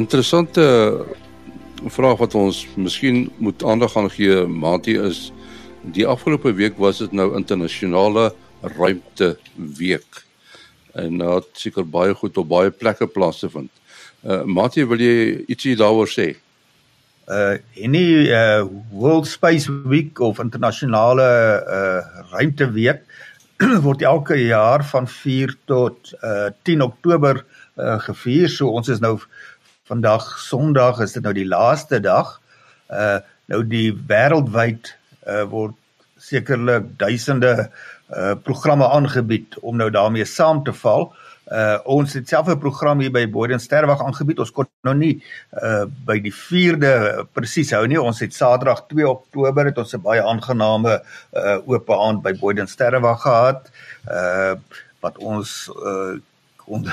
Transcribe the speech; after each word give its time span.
interessante 0.00 0.64
vraag 1.88 2.18
wat 2.20 2.34
ons 2.34 2.64
miskien 2.76 3.28
moet 3.38 3.64
aandag 3.64 3.96
aan 3.96 4.10
gee, 4.12 4.44
Mati 4.46 4.96
is 5.00 5.28
die 5.96 6.06
afgelope 6.06 6.52
week 6.56 6.78
was 6.80 7.00
dit 7.00 7.12
nou 7.16 7.30
internasionale 7.36 8.30
ruimte 8.76 9.36
week. 9.54 10.24
En 10.92 11.18
dit 11.18 11.28
het 11.28 11.64
seker 11.64 11.86
baie 11.86 12.14
goed 12.14 12.36
op 12.40 12.48
baie 12.48 12.70
plekke 12.70 13.08
plaasgevind. 13.08 13.72
Uh 14.20 14.42
Mati, 14.44 14.84
wil 14.84 15.00
jy 15.00 15.44
ietsie 15.48 15.76
daaroor 15.80 16.10
sê? 16.10 16.34
uh 17.30 17.56
en 17.84 17.94
die 17.94 18.28
uh 18.28 18.66
World 18.90 19.28
Space 19.30 19.70
Week 19.88 20.20
of 20.20 20.40
internasionale 20.42 21.28
uh 21.78 22.24
ruimteweek 22.32 23.04
word 23.86 24.02
elke 24.02 24.36
jaar 24.40 24.84
van 24.84 25.08
4 25.08 25.54
tot 25.70 26.12
uh 26.24 26.50
10 26.68 26.82
Oktober 26.82 27.44
uh 27.76 27.98
gevier. 28.00 28.48
So 28.48 28.74
ons 28.76 28.88
is 28.88 29.00
nou 29.00 29.18
vandag 29.90 30.38
Sondag 30.38 31.00
is 31.02 31.16
dit 31.16 31.24
nou 31.26 31.34
die 31.34 31.48
laaste 31.48 32.00
dag. 32.04 32.38
Uh 32.90 33.18
nou 33.50 33.64
die 33.66 33.90
wêreldwyd 33.90 34.92
uh 35.26 35.42
word 35.50 35.74
sekerlik 36.22 36.92
duisende 37.00 37.54
uh 38.14 38.36
programme 38.46 38.86
aangebied 38.86 39.58
om 39.66 39.80
nou 39.80 39.88
daarmee 39.90 40.28
saam 40.28 40.62
te 40.66 40.74
val. 40.82 41.08
Uh 41.50 41.78
ons 41.96 42.14
het 42.14 42.28
self 42.30 42.46
'n 42.52 42.62
program 42.62 43.02
hier 43.02 43.10
by 43.10 43.24
Boden 43.26 43.58
Sterwag 43.58 44.04
aangebied. 44.06 44.38
Ons 44.38 44.54
kon 44.54 44.70
nou 44.86 44.94
nie 44.94 45.16
uh 45.62 45.84
by 46.06 46.20
die 46.22 46.34
4de 46.34 47.26
presies 47.34 47.74
hou 47.74 47.86
nie. 47.86 47.98
Ons 48.00 48.22
het 48.22 48.34
Saterdag 48.34 48.86
2 48.94 49.08
Oktober 49.08 49.66
het 49.66 49.78
ons 49.78 49.94
'n 49.94 50.02
baie 50.06 50.22
aangename 50.22 51.02
uh 51.34 51.58
oop 51.66 51.90
aand 51.90 52.22
by 52.22 52.32
Boden 52.38 52.68
Sterwag 52.68 53.22
gehad. 53.22 53.70
Uh 54.06 54.54
wat 55.00 55.18
ons 55.18 55.70
uh 55.82 56.20
kon 56.64 56.86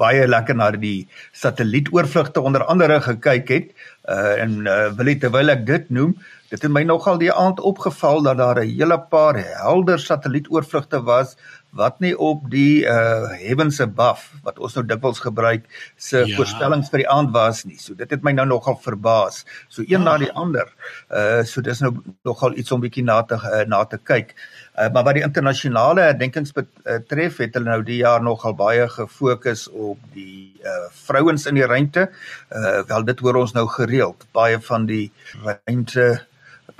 baie 0.00 0.26
lekker 0.28 0.56
na 0.56 0.70
die 0.74 1.08
satellietoorvlugte 1.32 2.40
onder 2.40 2.64
andere 2.64 3.00
gekyk 3.04 3.54
het. 3.54 3.72
Uh 4.08 4.42
en 4.42 4.60
uh, 4.66 4.90
wil 4.98 5.12
ek 5.12 5.20
terwyl 5.24 5.52
ek 5.52 5.66
dit 5.68 5.90
noem, 5.94 6.14
dit 6.50 6.62
het 6.62 6.72
my 6.72 6.82
nogal 6.82 7.20
die 7.20 7.30
aand 7.30 7.60
opgeval 7.60 8.24
dat 8.26 8.40
daar 8.40 8.60
'n 8.62 8.70
hele 8.70 8.98
paar 9.10 9.36
helder 9.38 9.98
satellietoorvlugte 9.98 11.02
was 11.04 11.36
wat 11.70 12.00
nie 12.00 12.16
op 12.18 12.50
die 12.50 12.82
uh 12.82 13.30
heavens 13.38 13.80
above 13.80 14.40
wat 14.42 14.58
ons 14.58 14.74
nou 14.74 14.86
dikwels 14.86 15.20
gebruik 15.20 15.68
se 15.96 16.24
ja. 16.26 16.36
voorstellings 16.36 16.90
vir 16.90 17.04
die 17.04 17.10
aand 17.10 17.30
was 17.30 17.64
nie. 17.64 17.78
So 17.78 17.94
dit 17.94 18.10
het 18.10 18.22
my 18.22 18.32
nou 18.32 18.46
nogal 18.46 18.80
verbaas. 18.82 19.44
So 19.68 19.82
een 19.86 20.00
ah. 20.00 20.04
na 20.04 20.18
die 20.18 20.32
ander. 20.32 20.66
Uh 21.08 21.42
so 21.44 21.60
dis 21.60 21.80
nou 21.80 21.94
nogal 22.24 22.56
iets 22.56 22.72
om 22.72 22.80
bietjie 22.80 23.04
na 23.04 23.22
te 23.22 23.34
uh, 23.34 23.64
na 23.66 23.84
te 23.84 23.98
kyk. 24.02 24.34
Uh 24.34 24.59
maar 24.74 25.04
wat 25.04 25.14
die 25.18 25.24
internasionale 25.26 26.00
herdenkings 26.00 26.52
betref, 26.56 27.40
het 27.42 27.54
hulle 27.54 27.68
nou 27.68 27.82
die 27.84 28.00
jaar 28.00 28.22
nogal 28.22 28.54
baie 28.54 28.86
gefokus 28.88 29.66
op 29.68 29.98
die 30.14 30.54
uh 30.64 30.88
vrouens 31.06 31.46
in 31.46 31.58
die 31.58 31.66
ruimte. 31.66 32.08
Uh 32.48 32.80
wel 32.88 33.04
dit 33.04 33.20
hoor 33.20 33.42
ons 33.42 33.52
nou 33.56 33.66
gereeld. 33.68 34.26
Baie 34.36 34.60
van 34.60 34.86
die 34.86 35.10
ruimte 35.44 36.20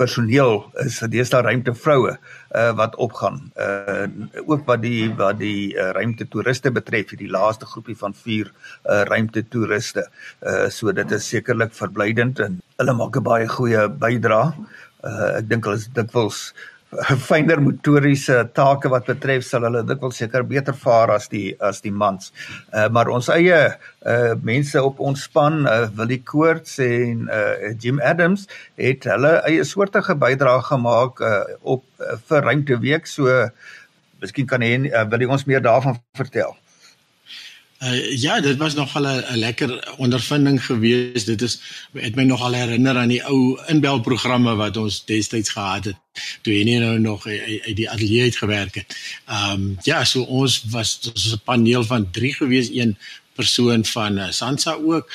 personeel 0.00 0.62
is 0.84 0.98
deesdae 1.12 1.42
ruimte 1.44 1.74
vroue 1.77 2.14
uh, 2.14 2.70
wat 2.78 2.97
opgaan. 3.05 3.41
Uh 3.60 4.06
ook 4.47 4.64
wat 4.69 4.82
die 4.84 5.10
wat 5.19 5.38
die 5.41 5.75
uh, 5.75 5.91
ruimte 5.97 6.27
toeriste 6.28 6.72
betref, 6.75 7.14
die 7.19 7.30
laaste 7.30 7.69
groepie 7.69 7.97
van 7.98 8.14
4 8.14 8.50
uh, 8.50 9.02
ruimte 9.10 9.44
toeriste. 9.52 10.06
Uh 10.41 10.69
so 10.72 10.92
dit 10.97 11.16
is 11.16 11.28
sekerlik 11.34 11.75
verblydend 11.77 12.41
en 12.47 12.60
hulle 12.80 12.97
maak 12.97 13.16
'n 13.16 13.28
baie 13.28 13.48
goeie 13.48 13.88
bydrae. 13.88 14.52
Uh 15.04 15.30
ek 15.41 15.48
dink 15.48 15.69
hulle 15.69 15.80
is 15.80 15.88
dikwels 15.97 16.52
fyner 17.22 17.60
motoriese 17.62 18.36
take 18.55 18.91
wat 18.91 19.06
betref 19.06 19.44
sal 19.46 19.62
hulle 19.69 19.83
dikwels 19.86 20.19
seker 20.19 20.42
beter 20.47 20.75
vaar 20.75 21.12
as 21.14 21.28
die 21.31 21.54
as 21.62 21.81
die 21.84 21.92
mans. 21.94 22.32
Uh 22.75 22.88
maar 22.91 23.10
ons 23.14 23.31
eie 23.31 23.60
uh 23.70 24.34
mense 24.42 24.82
op 24.82 25.00
ons 25.00 25.26
span, 25.28 25.62
uh 25.66 25.87
Willie 25.98 26.22
Koorts 26.26 26.78
en 26.82 27.28
uh 27.31 27.75
Jim 27.78 28.00
Adams 28.03 28.48
het 28.81 29.06
hulle 29.10 29.37
eie 29.47 29.64
soortige 29.64 30.19
bydrae 30.19 30.64
gemaak 30.70 31.22
uh 31.22 31.44
op 31.62 31.84
uh, 32.03 32.16
vir 32.28 32.48
ruimteweek. 32.48 33.06
So 33.06 33.47
miskien 34.20 34.50
kan 34.50 34.62
hy 34.66 34.75
uh, 34.91 35.06
wil 35.10 35.22
hy 35.22 35.31
ons 35.31 35.47
meer 35.47 35.62
daarvan 35.64 36.00
vertel. 36.19 36.56
Uh, 37.80 38.20
ja, 38.20 38.41
dit 38.41 38.56
was 38.56 38.74
nogal 38.74 39.06
'n 39.06 39.36
lekker 39.36 39.94
ondervinding 39.96 40.64
geweest. 40.64 41.26
Dit 41.26 41.42
is 41.42 41.60
het 41.92 42.14
my 42.14 42.22
nogal 42.22 42.52
herinner 42.52 42.96
aan 42.96 43.08
die 43.08 43.24
ou 43.24 43.60
inbelprogramme 43.66 44.54
wat 44.54 44.76
ons 44.76 45.04
destyds 45.04 45.50
gehad 45.50 45.84
het 45.84 45.96
toe 46.42 46.52
hy 46.52 46.78
nou 46.78 46.98
nog 46.98 47.26
uit 47.26 47.76
die 47.76 47.90
ateljee 47.90 48.24
het 48.24 48.36
gewerk 48.36 48.74
het. 48.74 48.96
Um, 49.28 49.78
ja, 49.82 50.04
so 50.04 50.22
ons 50.22 50.62
was 50.70 50.98
so 51.14 51.34
'n 51.34 51.40
paneel 51.44 51.84
van 51.84 52.10
3 52.10 52.34
geweest, 52.34 52.70
een 52.74 52.96
persoon 53.34 53.84
van 53.84 54.19
uh, 54.19 54.30
Sansa 54.30 54.72
ook 54.72 55.10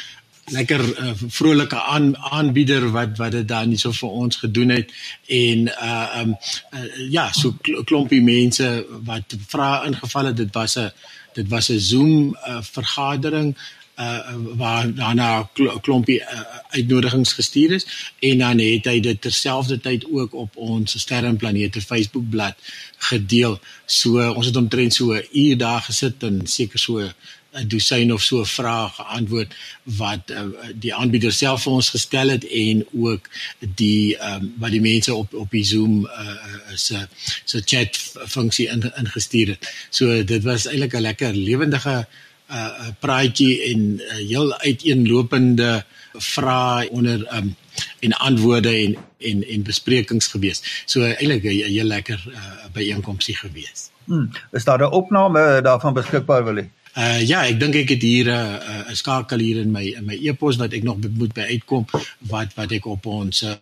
lekker 0.46 0.82
uh, 1.00 1.12
vrolike 1.28 1.82
aan, 1.82 2.18
aanbieder 2.18 2.92
wat 2.92 3.18
wat 3.18 3.32
dit 3.32 3.48
dan 3.48 3.70
nie 3.70 3.78
so 3.78 3.92
vir 3.92 4.10
ons 4.10 4.36
gedoen 4.36 4.70
het 4.70 4.92
en 5.28 5.68
uh 5.68 6.22
um 6.22 6.36
uh, 6.74 7.10
ja 7.10 7.32
so 7.32 7.56
klompie 7.90 8.22
mense 8.22 8.86
wat 9.04 9.38
vra 9.48 9.86
ingeval 9.86 10.26
het 10.26 10.38
dit 10.38 10.54
was 10.54 10.78
'n 10.78 10.92
dit 11.36 11.48
was 11.48 11.70
'n 11.70 11.80
Zoom 11.80 12.36
uh, 12.36 12.62
vergadering 12.62 13.56
uh 13.96 14.34
waar 14.56 14.94
daarna 14.94 15.50
klompie 15.82 16.20
uh, 16.20 16.42
uitnodigings 16.70 17.34
gestuur 17.34 17.72
is 17.72 17.86
en 18.20 18.38
dan 18.38 18.60
het 18.60 18.86
hy 18.86 19.00
dit 19.00 19.22
terselfdertyd 19.22 20.06
ook 20.12 20.34
op 20.34 20.56
ons 20.56 21.00
sterrenplanete 21.00 21.82
Facebook 21.82 22.30
bladsy 22.30 22.60
gedeel. 22.98 23.60
So 23.86 24.20
ons 24.34 24.46
het 24.46 24.56
omtrent 24.56 24.94
so 24.94 25.14
'n 25.14 25.28
uur 25.32 25.58
daar 25.58 25.82
gesit 25.82 26.24
en 26.24 26.42
seker 26.48 26.80
so 26.80 27.10
'n 27.56 27.68
dosyn 27.68 28.14
of 28.14 28.24
so 28.24 28.44
vrae 28.44 28.90
geantwoord 28.98 29.56
wat 29.84 30.32
uh, 30.32 30.46
die 30.74 30.94
aanbieder 30.94 31.34
self 31.34 31.64
vir 31.64 31.78
ons 31.80 31.90
gestel 31.96 32.34
het 32.34 32.46
en 32.46 32.84
ook 32.94 33.30
die 33.60 34.18
um, 34.30 34.54
wat 34.60 34.72
die 34.76 34.84
mense 34.84 35.16
op 35.16 35.34
op 35.34 35.52
die 35.52 35.64
Zoom 35.64 36.06
uh, 36.06 36.36
se 36.76 37.08
se 37.46 37.62
chat 37.66 37.98
funksie 38.28 38.68
in, 38.68 38.84
ingestuur 38.96 39.56
het. 39.56 39.72
So 39.90 40.24
dit 40.24 40.44
was 40.44 40.68
eintlik 40.68 40.94
'n 40.94 41.08
lekker 41.08 41.34
lewendige 41.34 42.08
uh, 42.52 42.90
praatjie 43.00 43.62
en 43.72 44.00
uh, 44.00 44.14
heel 44.14 44.54
uiteenlopende 44.58 45.84
vrae 46.14 46.90
onder 46.90 47.36
um, 47.36 47.56
en 48.00 48.14
antwoorde 48.14 48.70
en 48.70 48.98
en 49.20 49.44
en 49.48 49.64
besprekings 49.64 50.28
gewees. 50.28 50.62
So 50.86 51.02
eintlik 51.02 51.44
'n 51.44 51.72
heel 51.72 51.92
lekker 51.96 52.24
uh, 52.28 52.40
byeenkomsie 52.74 53.36
gewees. 53.36 53.90
Hmm, 54.06 54.32
is 54.52 54.64
daar 54.64 54.80
'n 54.80 54.92
opname 54.92 55.62
daarvan 55.62 55.94
beskikbaar 55.94 56.44
wil 56.44 56.56
jy? 56.56 56.70
Uh 56.96 57.20
ja, 57.28 57.42
ek 57.44 57.58
dink 57.60 57.76
ek 57.76 57.90
het 57.92 58.04
hier 58.08 58.28
'n 58.32 58.32
uh, 58.32 58.88
'n 58.88 58.92
uh, 58.92 58.96
skakel 58.96 59.40
hier 59.44 59.58
in 59.60 59.72
my 59.72 59.84
in 60.00 60.06
my 60.08 60.16
e-pos 60.16 60.56
wat 60.56 60.72
ek 60.72 60.84
nog 60.84 60.98
moet 61.20 61.34
by 61.36 61.44
uitkom 61.52 61.84
wat 62.32 62.54
wat 62.56 62.72
ek 62.72 62.86
op 62.86 63.06
ons 63.06 63.44
uh, 63.44 63.56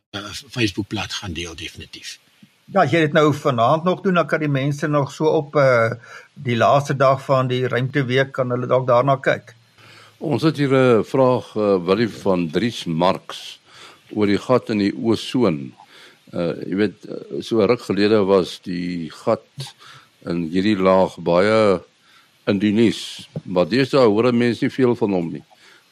Facebook 0.54 0.88
bladsy 0.88 1.18
gaan 1.18 1.34
deel 1.34 1.56
definitief. 1.56 2.20
Ja, 2.70 2.86
jy 2.86 3.00
het 3.02 3.14
nou 3.14 3.34
vanaand 3.34 3.84
nog 3.84 4.02
doen, 4.02 4.14
dan 4.14 4.28
kan 4.28 4.40
die 4.40 4.48
mense 4.48 4.88
nog 4.88 5.12
so 5.12 5.26
op 5.26 5.56
uh 5.56 5.90
die 6.34 6.56
laaste 6.56 6.94
dag 6.96 7.26
van 7.26 7.48
die 7.48 7.68
ruimteweek 7.68 8.32
kan 8.32 8.50
hulle 8.50 8.68
dalk 8.68 8.86
daarna 8.88 9.16
kyk. 9.18 9.56
Ons 10.20 10.44
het 10.44 10.58
hier 10.58 10.74
'n 10.74 11.04
vraag 11.04 11.56
uh, 11.56 11.86
Willie 11.86 12.10
van 12.10 12.50
Dries 12.52 12.86
Marx 12.86 13.60
oor 14.14 14.28
die 14.28 14.38
gat 14.38 14.70
in 14.70 14.78
die 14.78 14.94
ozon. 14.94 15.74
Uh 16.34 16.54
jy 16.70 16.76
weet 16.76 17.00
so 17.42 17.66
ruk 17.66 17.82
gelede 17.82 18.26
was 18.26 18.60
die 18.62 19.10
gat 19.10 19.74
in 20.26 20.46
hierdie 20.54 20.78
laag 20.78 21.18
baie 21.18 21.82
in 22.50 22.60
die 22.60 22.74
nuus, 22.76 23.28
maar 23.44 23.70
daar 23.70 24.10
hoor 24.12 24.34
mense 24.34 24.66
nie 24.66 24.74
veel 24.74 24.96
van 24.96 25.12
hom 25.12 25.32
nie. 25.32 25.44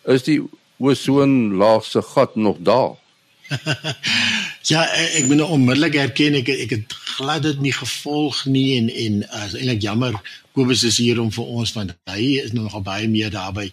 Is 0.06 0.24
die 0.24 0.42
ozon 0.82 1.54
laagse 1.56 2.02
gat 2.02 2.36
nog 2.36 2.58
daar? 2.60 2.98
ja, 4.72 4.86
ek 5.16 5.28
moet 5.28 5.42
nou 5.42 5.50
onmiddellik 5.58 5.98
erken 6.00 6.38
ek 6.40 6.52
ek 6.54 6.76
het 6.76 6.94
glad 7.18 7.44
dit 7.44 7.60
nie 7.64 7.74
gevolg 7.76 8.46
nie 8.48 8.78
en 8.78 8.88
en 8.90 9.18
uh, 9.28 9.44
is 9.48 9.58
eintlik 9.60 9.84
jammer 9.84 10.16
Kobus 10.52 10.84
is 10.84 10.98
hier 11.00 11.20
om 11.22 11.30
vir 11.32 11.48
ons 11.48 11.72
want 11.76 11.94
hy 12.12 12.24
is 12.42 12.52
nog 12.56 12.76
baie 12.84 13.08
meer 13.08 13.32
daarbey 13.32 13.70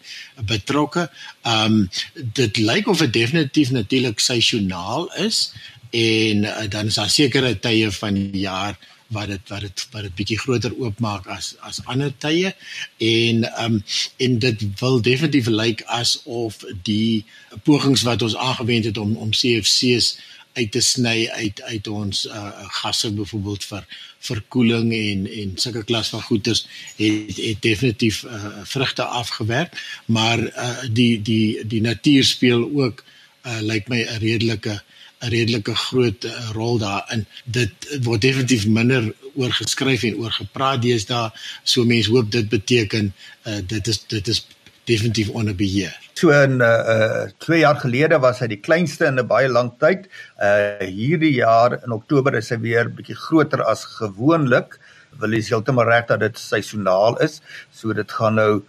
betrokke. 0.46 1.08
Um, 1.42 1.88
dit 2.14 2.60
lyk 2.62 2.86
of 2.86 3.02
dit 3.02 3.12
definitief 3.16 3.72
natuurlik 3.74 4.22
seisoonaal 4.22 5.08
is 5.24 5.48
en 5.90 6.44
uh, 6.46 6.68
dan 6.70 6.92
is 6.92 7.00
daar 7.00 7.10
sekere 7.10 7.56
tye 7.58 7.90
van 7.98 8.14
die 8.14 8.44
jaar 8.46 8.78
wat 9.08 9.28
dit 9.32 9.48
wat 9.48 9.60
dit 9.60 9.86
wat 9.92 10.02
dit 10.02 10.14
bietjie 10.14 10.38
groter 10.38 10.74
oopmaak 10.76 11.26
as 11.32 11.54
as 11.64 11.80
ander 11.84 12.12
tye. 12.24 12.52
En 12.98 13.44
ehm 13.44 13.64
um, 13.64 13.82
en 14.16 14.38
dit 14.38 14.64
wil 14.80 15.00
definitief 15.00 15.46
lyk 15.46 15.84
asof 16.00 16.60
die 16.82 17.24
pogings 17.64 18.02
wat 18.08 18.22
ons 18.22 18.36
aangewend 18.36 18.84
het 18.84 18.98
om 18.98 19.16
om 19.16 19.30
CFC's 19.30 20.16
uit 20.58 20.70
te 20.74 20.80
sny 20.82 21.28
uit 21.38 21.62
uit 21.62 21.88
ons 21.88 22.24
uh, 22.26 22.68
gasse 22.80 23.10
byvoorbeeld 23.14 23.64
vir 23.70 23.86
verkoeling 24.28 24.92
en 24.96 25.26
en 25.40 25.52
sulke 25.62 25.84
klas 25.90 26.10
van 26.14 26.24
goeders 26.26 26.64
het 26.96 27.36
het 27.36 27.62
definitief 27.62 28.22
uh, 28.24 28.64
vrugte 28.64 29.04
afgewerk 29.04 29.78
maar 30.06 30.42
uh, 30.42 30.70
die 30.92 31.22
die 31.22 31.66
die 31.66 31.80
natuur 31.84 32.24
speel 32.24 32.66
ook 32.82 33.04
uh, 33.04 33.60
lyk 33.60 33.88
my 33.88 34.02
'n 34.02 34.22
redelike 34.24 34.74
uh, 34.74 34.97
'n 35.20 35.30
redelike 35.34 35.74
groot 35.74 36.24
uh, 36.24 36.50
rol 36.54 36.78
daarin. 36.78 37.26
Dit 37.44 37.88
word 38.02 38.22
definitief 38.22 38.66
minder 38.66 39.12
oor 39.34 39.52
geskryf 39.52 40.04
en 40.04 40.18
oor 40.22 40.30
gepraat 40.30 40.82
deesdae. 40.82 41.30
So 41.64 41.84
mense 41.84 42.10
hoop 42.10 42.30
dit 42.30 42.48
beteken 42.48 43.12
uh, 43.46 43.58
dit 43.66 43.86
is 43.88 44.04
dit 44.06 44.28
is 44.28 44.46
definitief 44.88 45.28
onder 45.28 45.54
beheer. 45.54 45.94
So 46.18 46.30
in 46.34 46.60
uh 46.64 47.28
2 47.44 47.58
jaar 47.58 47.78
gelede 47.82 48.18
was 48.18 48.40
hy 48.42 48.48
die 48.50 48.60
kleinste 48.60 49.06
in 49.06 49.18
'n 49.20 49.26
baie 49.26 49.48
lang 49.48 49.72
tyd. 49.78 50.08
Uh 50.42 50.86
hierdie 50.86 51.34
jaar 51.38 51.78
in 51.78 51.92
Oktober 51.92 52.34
is 52.34 52.50
hy 52.50 52.58
weer 52.64 52.88
bietjie 52.90 53.18
groter 53.26 53.62
as 53.62 53.84
gewoonlik. 53.98 54.78
Wil 55.20 55.36
jy 55.36 55.42
heeltemal 55.50 55.86
reg 55.86 56.06
dat 56.08 56.20
dit 56.20 56.38
seisoonaal 56.38 57.18
is. 57.26 57.40
So 57.72 57.92
dit 57.92 58.10
gaan 58.12 58.34
nou 58.34 58.62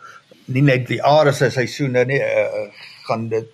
nie 0.45 0.65
net 0.65 0.87
die 0.87 1.01
aarde 1.03 1.33
se 1.33 1.49
seisoene 1.53 2.05
nie, 2.05 2.19
uh, 2.19 2.69
gaan 3.07 3.29
dit 3.29 3.49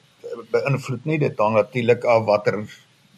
beïnvloed 0.52 1.06
nie. 1.06 1.20
Dit 1.20 1.40
hang 1.40 1.56
natuurlik 1.56 2.04
af 2.04 2.26
watter 2.26 2.64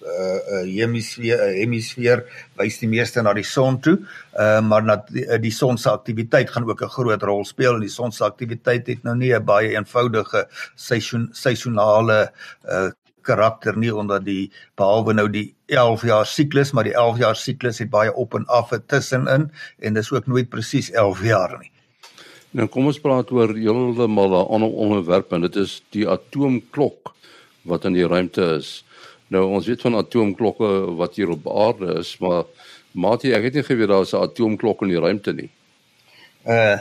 uh 0.01 0.61
hemisfeer 0.65 1.41
uh, 1.41 1.53
hemisfeer 1.57 2.23
wys 2.59 2.79
die 2.81 2.89
meeste 2.91 3.21
na 3.21 3.33
die 3.33 3.45
son 3.45 3.79
toe. 3.81 3.97
Uh 4.37 4.61
maar 4.61 4.85
dat 4.85 5.09
die, 5.13 5.25
die 5.41 5.51
son 5.51 5.77
se 5.77 5.89
aktiwiteit 5.89 6.49
gaan 6.49 6.69
ook 6.69 6.81
'n 6.81 6.95
groot 6.97 7.23
rol 7.23 7.45
speel 7.45 7.75
en 7.75 7.81
die 7.81 7.89
son 7.89 8.11
se 8.11 8.23
aktiwiteit 8.23 8.87
het 8.87 9.03
nou 9.03 9.15
nie 9.15 9.33
'n 9.33 9.45
baie 9.45 9.73
eenvoudige 9.75 10.47
seisoen 10.75 11.29
seisonale 11.33 12.31
uh 12.65 12.89
karakter 13.27 13.77
nie 13.77 13.91
omdat 13.91 14.25
die 14.25 14.51
behalwe 14.79 15.13
nou 15.13 15.27
die 15.29 15.55
11 15.67 16.05
jaar 16.07 16.25
siklus 16.25 16.71
maar 16.71 16.87
die 16.87 16.95
11 16.95 17.17
jaar 17.17 17.35
siklus 17.35 17.81
het 17.83 17.89
baie 17.91 18.13
op 18.13 18.37
en 18.39 18.45
af 18.47 18.71
tussenin 18.87 19.49
en 19.79 19.93
dis 19.93 20.11
ook 20.11 20.27
nooit 20.27 20.49
presies 20.49 20.91
11 20.91 21.23
jaar 21.23 21.57
nie. 21.59 21.71
Nou 22.55 22.67
kom 22.71 22.87
ons 22.87 22.99
praat 23.03 23.31
oor 23.31 23.51
heeltemal 23.53 24.31
'n 24.31 24.47
ander 24.55 24.71
onderwerp 24.71 25.33
en 25.33 25.41
dit 25.41 25.55
is 25.55 25.81
die 25.91 26.07
atoomklok 26.07 27.13
wat 27.67 27.85
in 27.85 27.93
die 27.93 28.07
ruimte 28.07 28.55
is. 28.55 28.85
Nou 29.33 29.43
ons 29.57 29.67
weet 29.67 29.81
van 29.83 29.95
atoomklokke 29.99 30.69
wat 30.99 31.15
hier 31.19 31.29
op 31.33 31.47
aarde 31.51 31.97
is, 31.99 32.13
maar 32.23 32.45
maatie 32.91 33.33
ek 33.35 33.49
het 33.49 33.57
nie 33.59 33.63
geweet 33.67 33.91
daar 33.91 34.05
is 34.07 34.13
'n 34.13 34.23
atoomklok 34.23 34.81
in 34.81 34.93
die 34.93 35.03
ruimte 35.03 35.33
nie. 35.33 35.49
Uh 36.47 36.79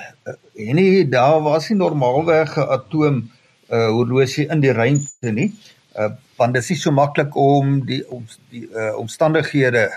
nee, 0.55 1.09
daar 1.09 1.43
was 1.43 1.69
nie 1.69 1.79
normaalweg 1.79 2.57
'n 2.57 2.69
atoom 2.79 3.31
uh 3.71 3.89
horlosie 3.89 4.47
in 4.49 4.61
die 4.61 4.73
ruimte 4.73 5.33
nie. 5.33 5.53
Uh 5.99 6.11
want 6.37 6.55
dit 6.55 6.63
is 6.63 6.69
nie 6.69 6.79
so 6.79 6.91
maklik 6.91 7.35
om 7.37 7.87
die 7.87 8.03
om 8.11 8.27
die 8.51 8.69
uh 8.71 8.95
omstandighede 8.99 9.91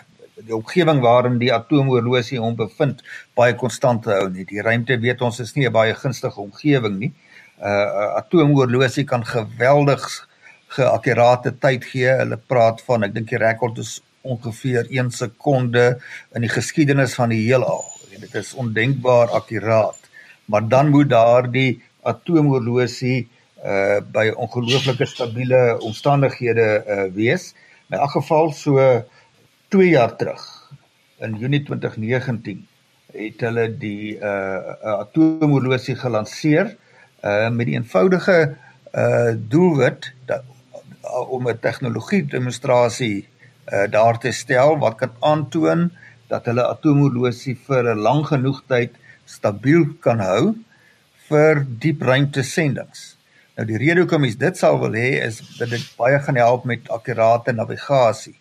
die 0.45 0.55
omgewing 0.55 1.01
waarin 1.01 1.37
die 1.37 1.53
atoomhorlosie 1.53 2.39
hom 2.39 2.55
bevind 2.55 3.03
baie 3.35 3.55
konstant 3.55 4.03
te 4.03 4.09
hou 4.09 4.29
nie. 4.29 4.45
Die 4.45 4.61
ruimte 4.61 4.97
weet 4.99 5.21
ons 5.21 5.39
is 5.39 5.53
nie 5.55 5.67
'n 5.67 5.71
baie 5.71 5.93
gunstige 5.93 6.41
omgewing 6.41 6.97
nie. 6.99 7.13
Uh 7.61 8.15
atoomhorlosie 8.21 9.03
kan 9.03 9.25
geweldig 9.25 10.28
geakkurate 10.75 11.55
tyd 11.61 11.85
gee. 11.91 12.11
Hulle 12.21 12.37
praat 12.37 12.81
van 12.87 13.07
ek 13.07 13.15
dink 13.15 13.31
die 13.31 13.41
rekord 13.41 13.79
is 13.81 13.99
ongeveer 14.21 14.89
1 14.91 15.11
sekonde 15.15 15.85
in 16.35 16.45
die 16.45 16.51
geskiedenis 16.51 17.15
van 17.17 17.33
die 17.33 17.41
heelal. 17.45 17.85
Dit 18.19 18.35
is 18.35 18.53
ondenkbaar 18.59 19.31
akkuraat. 19.37 19.99
Maar 20.51 20.67
dan 20.67 20.89
moet 20.91 21.09
daardie 21.09 21.81
atoomhorlosie 22.03 23.27
uh 23.59 23.99
by 24.11 24.29
ongelooflike 24.39 25.05
stabiele 25.05 25.79
omstandighede 25.83 26.67
uh 26.83 27.07
wees. 27.15 27.53
In 27.89 27.97
elk 27.97 28.11
geval 28.11 28.51
so 28.55 28.79
2 29.69 29.89
jaar 29.89 30.15
terug 30.15 30.43
in 31.19 31.35
Junie 31.39 31.63
2019 31.63 32.67
het 33.13 33.41
hulle 33.43 33.65
die 33.81 34.15
uh 34.15 34.75
atoomhorlosie 34.99 35.95
gelanseer 35.99 36.75
uh 37.23 37.49
met 37.49 37.67
die 37.67 37.75
eenvoudige 37.75 38.37
uh 38.95 39.33
doelwit 39.35 40.13
dat 40.25 40.47
om 41.09 41.47
'n 41.47 41.59
tegnologie 41.59 42.23
demonstrasie 42.25 43.27
uh, 43.73 43.91
daar 43.91 44.19
te 44.19 44.31
stel 44.31 44.77
wat 44.77 44.95
kan 44.95 45.11
aantoon 45.19 45.91
dat 46.27 46.45
hulle 46.45 46.67
atoomhorlosie 46.67 47.57
vir 47.67 47.93
'n 47.93 47.99
lang 47.99 48.25
genoeg 48.25 48.63
tyd 48.67 48.91
stabiel 49.25 49.85
kan 49.99 50.19
hou 50.19 50.55
vir 51.29 51.65
diep 51.79 52.01
ruimte 52.01 52.43
sendings. 52.43 53.15
Nou 53.57 53.67
die 53.67 53.77
rede 53.77 54.01
hoekom 54.01 54.21
mens 54.21 54.37
dit 54.39 54.57
sal 54.57 54.79
wil 54.79 54.95
hê 54.95 55.19
is 55.25 55.41
dat 55.59 55.69
dit 55.69 55.83
baie 55.97 56.19
gaan 56.19 56.39
help 56.39 56.65
met 56.65 56.89
akkurate 56.89 57.51
navigasie. 57.51 58.35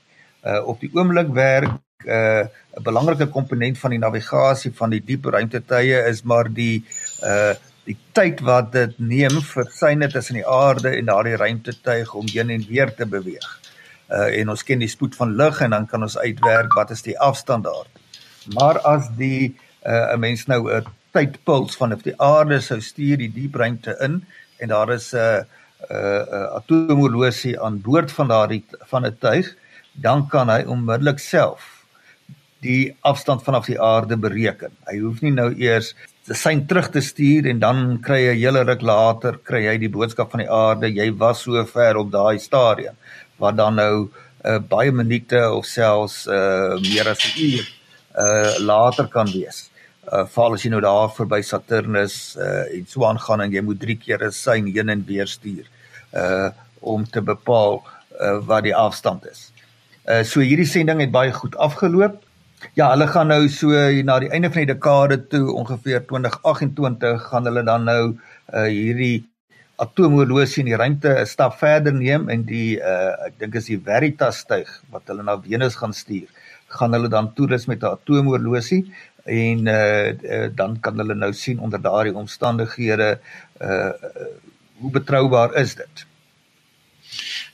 Uh 0.45 0.63
op 0.67 0.81
die 0.81 0.91
oomblik 0.95 1.33
werk 1.35 1.73
'n 2.05 2.11
uh, 2.11 2.45
'n 2.79 2.83
belangrike 2.83 3.27
komponent 3.27 3.79
van 3.79 3.91
die 3.91 3.99
navigasie 3.99 4.73
van 4.75 4.91
die 4.91 5.03
diep 5.05 5.25
ruimtetye 5.25 6.05
is 6.09 6.23
maar 6.23 6.53
die 6.53 6.85
uh 7.23 7.55
die 7.89 7.97
tyd 8.17 8.43
wat 8.45 8.73
dit 8.75 8.99
neem 9.01 9.41
vir 9.53 9.71
syne 9.73 10.09
tussen 10.13 10.39
die 10.41 10.47
aarde 10.47 10.93
en 10.97 11.09
daardie 11.09 11.39
ruimtetuig 11.41 12.15
om 12.19 12.29
heen 12.33 12.53
en 12.55 12.67
weer 12.69 12.93
te 12.95 13.07
beweeg. 13.09 13.49
Uh 14.09 14.29
en 14.41 14.53
ons 14.55 14.65
ken 14.65 14.83
die 14.85 14.91
spoed 14.93 15.17
van 15.17 15.37
lig 15.41 15.61
en 15.65 15.77
dan 15.77 15.87
kan 15.89 16.05
ons 16.05 16.19
uitwerk 16.19 16.77
wat 16.77 16.93
is 16.97 17.05
die 17.07 17.17
afstand 17.31 17.69
daar. 17.69 17.89
Maar 18.57 18.81
as 18.95 19.09
die 19.17 19.57
uh 19.85 20.15
'n 20.15 20.21
mens 20.21 20.47
nou 20.47 20.63
'n 20.69 20.85
tydpuls 21.13 21.77
van 21.77 21.93
of 21.93 22.03
die 22.03 22.17
aarde 22.21 22.61
sou 22.61 22.81
stuur 22.81 23.17
die 23.17 23.33
diep 23.33 23.55
ruimte 23.55 23.97
in 24.01 24.25
en 24.59 24.69
daar 24.69 24.93
is 24.93 25.13
'n 25.13 25.17
uh, 25.17 25.45
'n 25.79 25.95
uh, 25.95 26.23
uh, 26.37 26.47
atoomhorlosie 26.59 27.61
aan 27.61 27.81
boord 27.81 28.13
van 28.13 28.29
daardie 28.29 28.65
van 28.91 29.07
'n 29.07 29.17
tuig, 29.19 29.55
dan 29.93 30.29
kan 30.29 30.49
hy 30.49 30.63
onmiddellik 30.67 31.19
self 31.19 31.85
die 32.61 32.97
afstand 33.01 33.43
vanaf 33.43 33.67
die 33.67 33.81
aarde 33.81 34.17
bereken. 34.17 34.73
Hy 34.91 34.99
hoef 34.99 35.21
nie 35.21 35.33
nou 35.33 35.55
eers 35.55 35.95
sein 36.35 36.67
terug 36.67 36.91
te 36.91 37.01
stuur 37.01 37.47
en 37.47 37.59
dan 37.59 37.99
kry 38.03 38.21
jy 38.21 38.35
'n 38.35 38.41
hele 38.41 38.63
ruk 38.65 38.83
later 38.83 39.39
kry 39.43 39.65
jy 39.65 39.79
die 39.79 39.89
boodskap 39.89 40.31
van 40.31 40.41
die 40.41 40.51
aarde 40.51 40.89
jy 40.89 41.11
was 41.17 41.43
so 41.43 41.65
ver 41.65 41.97
op 41.97 42.11
daai 42.11 42.39
stadium 42.39 42.97
wat 43.39 43.57
dan 43.57 43.75
nou 43.75 44.11
uh, 44.45 44.59
baie 44.59 44.93
minute 44.93 45.41
of 45.51 45.67
selfs 45.67 46.27
uh, 46.27 46.77
meer 46.81 47.09
as 47.09 47.25
'n 47.25 47.41
uur 47.41 47.67
uh, 48.19 48.59
later 48.59 49.09
kan 49.09 49.31
wees. 49.33 49.71
Uh 50.09 50.25
val 50.35 50.55
as 50.57 50.63
jy 50.65 50.71
nou 50.73 50.81
daar 50.81 51.11
verby 51.13 51.43
Saturnus 51.45 52.37
uh 52.41 52.65
en 52.73 52.87
so 52.89 53.05
aangaan 53.05 53.41
en 53.45 53.53
jy 53.53 53.61
moet 53.61 53.81
3 53.81 53.97
keer 53.97 54.25
'n 54.25 54.33
sein 54.33 54.67
heen 54.67 54.89
en 54.89 55.05
weer 55.05 55.27
stuur 55.27 55.67
uh 56.15 56.49
om 56.81 57.05
te 57.05 57.21
bepaal 57.21 57.83
uh 58.21 58.39
wat 58.47 58.65
die 58.65 58.75
afstand 58.75 59.27
is. 59.27 59.53
Uh 60.09 60.23
so 60.25 60.41
hierdie 60.41 60.67
sending 60.67 61.01
het 61.01 61.13
baie 61.13 61.33
goed 61.33 61.57
afgeloop. 61.57 62.25
Ja, 62.75 62.91
hulle 62.91 63.07
gaan 63.07 63.31
nou 63.31 63.49
so 63.53 63.71
na 64.07 64.19
die 64.23 64.31
einde 64.35 64.51
van 64.51 64.65
die 64.65 64.73
dekade 64.73 65.19
toe 65.31 65.53
ongeveer 65.55 66.05
2028 66.11 67.27
gaan 67.31 67.47
hulle 67.47 67.63
dan 67.67 67.85
nou 67.87 68.03
uh 68.55 68.65
hierdie 68.67 69.27
atoomhorlosie 69.79 70.65
in 70.65 70.71
die 70.73 70.79
ruimte 70.81 71.13
'n 71.21 71.27
stap 71.27 71.59
verder 71.61 71.95
neem 71.95 72.29
en 72.35 72.43
die 72.49 72.79
uh 72.79 73.27
ek 73.27 73.39
dink 73.39 73.55
is 73.61 73.71
die 73.71 73.79
Veritas 73.79 74.43
styg 74.47 74.73
wat 74.91 75.07
hulle 75.07 75.23
na 75.23 75.37
Venus 75.45 75.79
gaan 75.79 75.95
stuur. 75.95 76.27
Gaan 76.79 76.93
hulle 76.93 77.09
dan 77.09 77.33
toerus 77.35 77.67
met 77.67 77.83
'n 77.83 77.95
atoomhorlosie 77.95 78.83
en 79.25 79.67
uh, 79.67 80.11
uh 80.11 80.49
dan 80.55 80.81
kan 80.81 80.99
hulle 80.99 81.15
nou 81.15 81.33
sien 81.33 81.61
onder 81.61 81.83
daardie 81.83 82.15
omstandighede 82.15 83.19
uh 83.61 83.93
hoe 84.81 84.91
betroubaar 84.91 85.55
is 85.55 85.75
dit? 85.75 86.07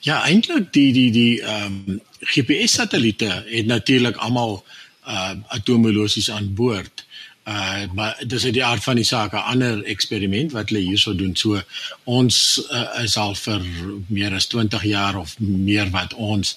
Ja, 0.01 0.23
eintlik 0.25 0.73
die 0.73 0.93
die 0.93 1.11
die 1.13 1.43
ehm 1.43 1.77
um, 1.87 2.01
GPS 2.21 2.73
satelliete 2.73 3.45
het 3.47 3.67
natuurlik 3.67 4.17
almal 4.17 4.65
uh 5.07 5.35
atoomhorlosies 5.57 6.31
aan 6.31 6.55
boord. 6.55 7.05
Uh 7.47 7.85
maar 7.95 8.23
dis 8.27 8.45
uit 8.45 8.55
die 8.57 8.65
aard 8.65 8.83
van 8.83 8.97
die 8.97 9.05
saak 9.05 9.33
'n 9.33 9.49
ander 9.53 9.83
eksperiment 9.85 10.53
wat 10.53 10.69
hulle 10.69 10.87
hierso 10.87 11.15
doen. 11.15 11.37
So 11.37 11.61
ons 12.05 12.63
uh, 12.71 13.03
is 13.03 13.17
al 13.17 13.35
vir 13.35 13.61
meer 14.07 14.33
as 14.35 14.47
20 14.47 14.85
jaar 14.85 15.17
of 15.17 15.37
meer 15.39 15.91
wat 15.91 16.15
ons 16.15 16.57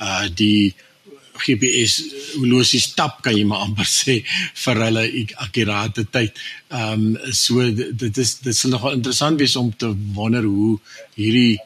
uh 0.00 0.26
die 0.34 0.74
GPS 1.36 2.00
horlosie 2.36 2.80
stap 2.80 3.20
kan 3.24 3.36
jy 3.36 3.44
maar 3.48 3.66
amper 3.66 3.88
sê 3.88 4.18
vir 4.64 4.82
hulle 4.86 5.04
akkurate 5.46 6.06
tyd. 6.10 6.36
Ehm 6.70 7.16
um, 7.16 7.32
so 7.32 7.62
dit 7.70 8.18
is 8.18 8.38
dit 8.44 8.56
sal 8.56 8.74
nogal 8.74 8.98
interessant 8.98 9.38
wees 9.40 9.56
om 9.56 9.72
te 9.76 9.92
wonder 10.16 10.44
hoe 10.44 10.78
hierdie 11.14 11.58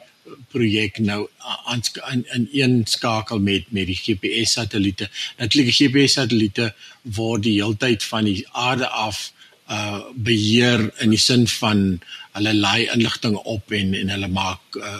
projek 0.51 0.99
nou 0.99 1.27
aan 1.65 1.83
in, 2.11 2.25
in 2.33 2.47
een 2.51 2.81
skakel 2.85 3.39
met 3.39 3.69
met 3.69 3.87
die 3.87 3.95
GPS 3.95 4.51
satelliete. 4.51 5.09
Natuurlik 5.37 5.71
die 5.71 5.87
GPS 5.87 6.13
satelliete 6.13 6.73
word 7.01 7.43
die 7.43 7.59
heeltyd 7.61 8.03
van 8.03 8.27
die 8.29 8.45
aarde 8.51 8.87
af 8.87 9.31
uh 9.71 9.99
beheer 10.15 10.81
in 10.99 11.13
die 11.13 11.19
sin 11.19 11.47
van 11.47 12.01
hulle 12.35 12.53
laai 12.53 12.89
inligting 12.93 13.35
op 13.35 13.71
en 13.71 13.93
en 13.95 14.09
hulle 14.09 14.27
maak 14.27 14.79
uh, 14.79 14.97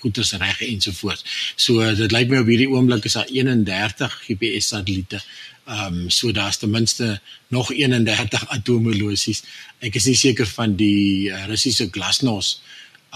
goeders 0.00 0.32
reg 0.40 0.62
ensovoorts. 0.64 1.24
So 1.56 1.84
dit 1.94 2.12
lyk 2.12 2.30
my 2.30 2.40
op 2.40 2.48
hierdie 2.48 2.70
oomblik 2.72 3.04
is 3.04 3.16
daar 3.18 3.28
31 3.32 4.16
GPS 4.26 4.72
satelliete. 4.72 5.20
Ehm 5.66 6.00
um, 6.06 6.10
so 6.10 6.32
daar's 6.32 6.56
ten 6.56 6.70
minste 6.70 7.20
nog 7.48 7.72
31 7.72 8.48
atoomhorlosies. 8.48 9.42
Ek 9.78 9.94
is 9.98 10.06
nie 10.06 10.16
seker 10.16 10.46
van 10.46 10.76
die 10.78 11.28
uh, 11.28 11.44
Russiese 11.50 11.88
Glasnost 11.90 12.62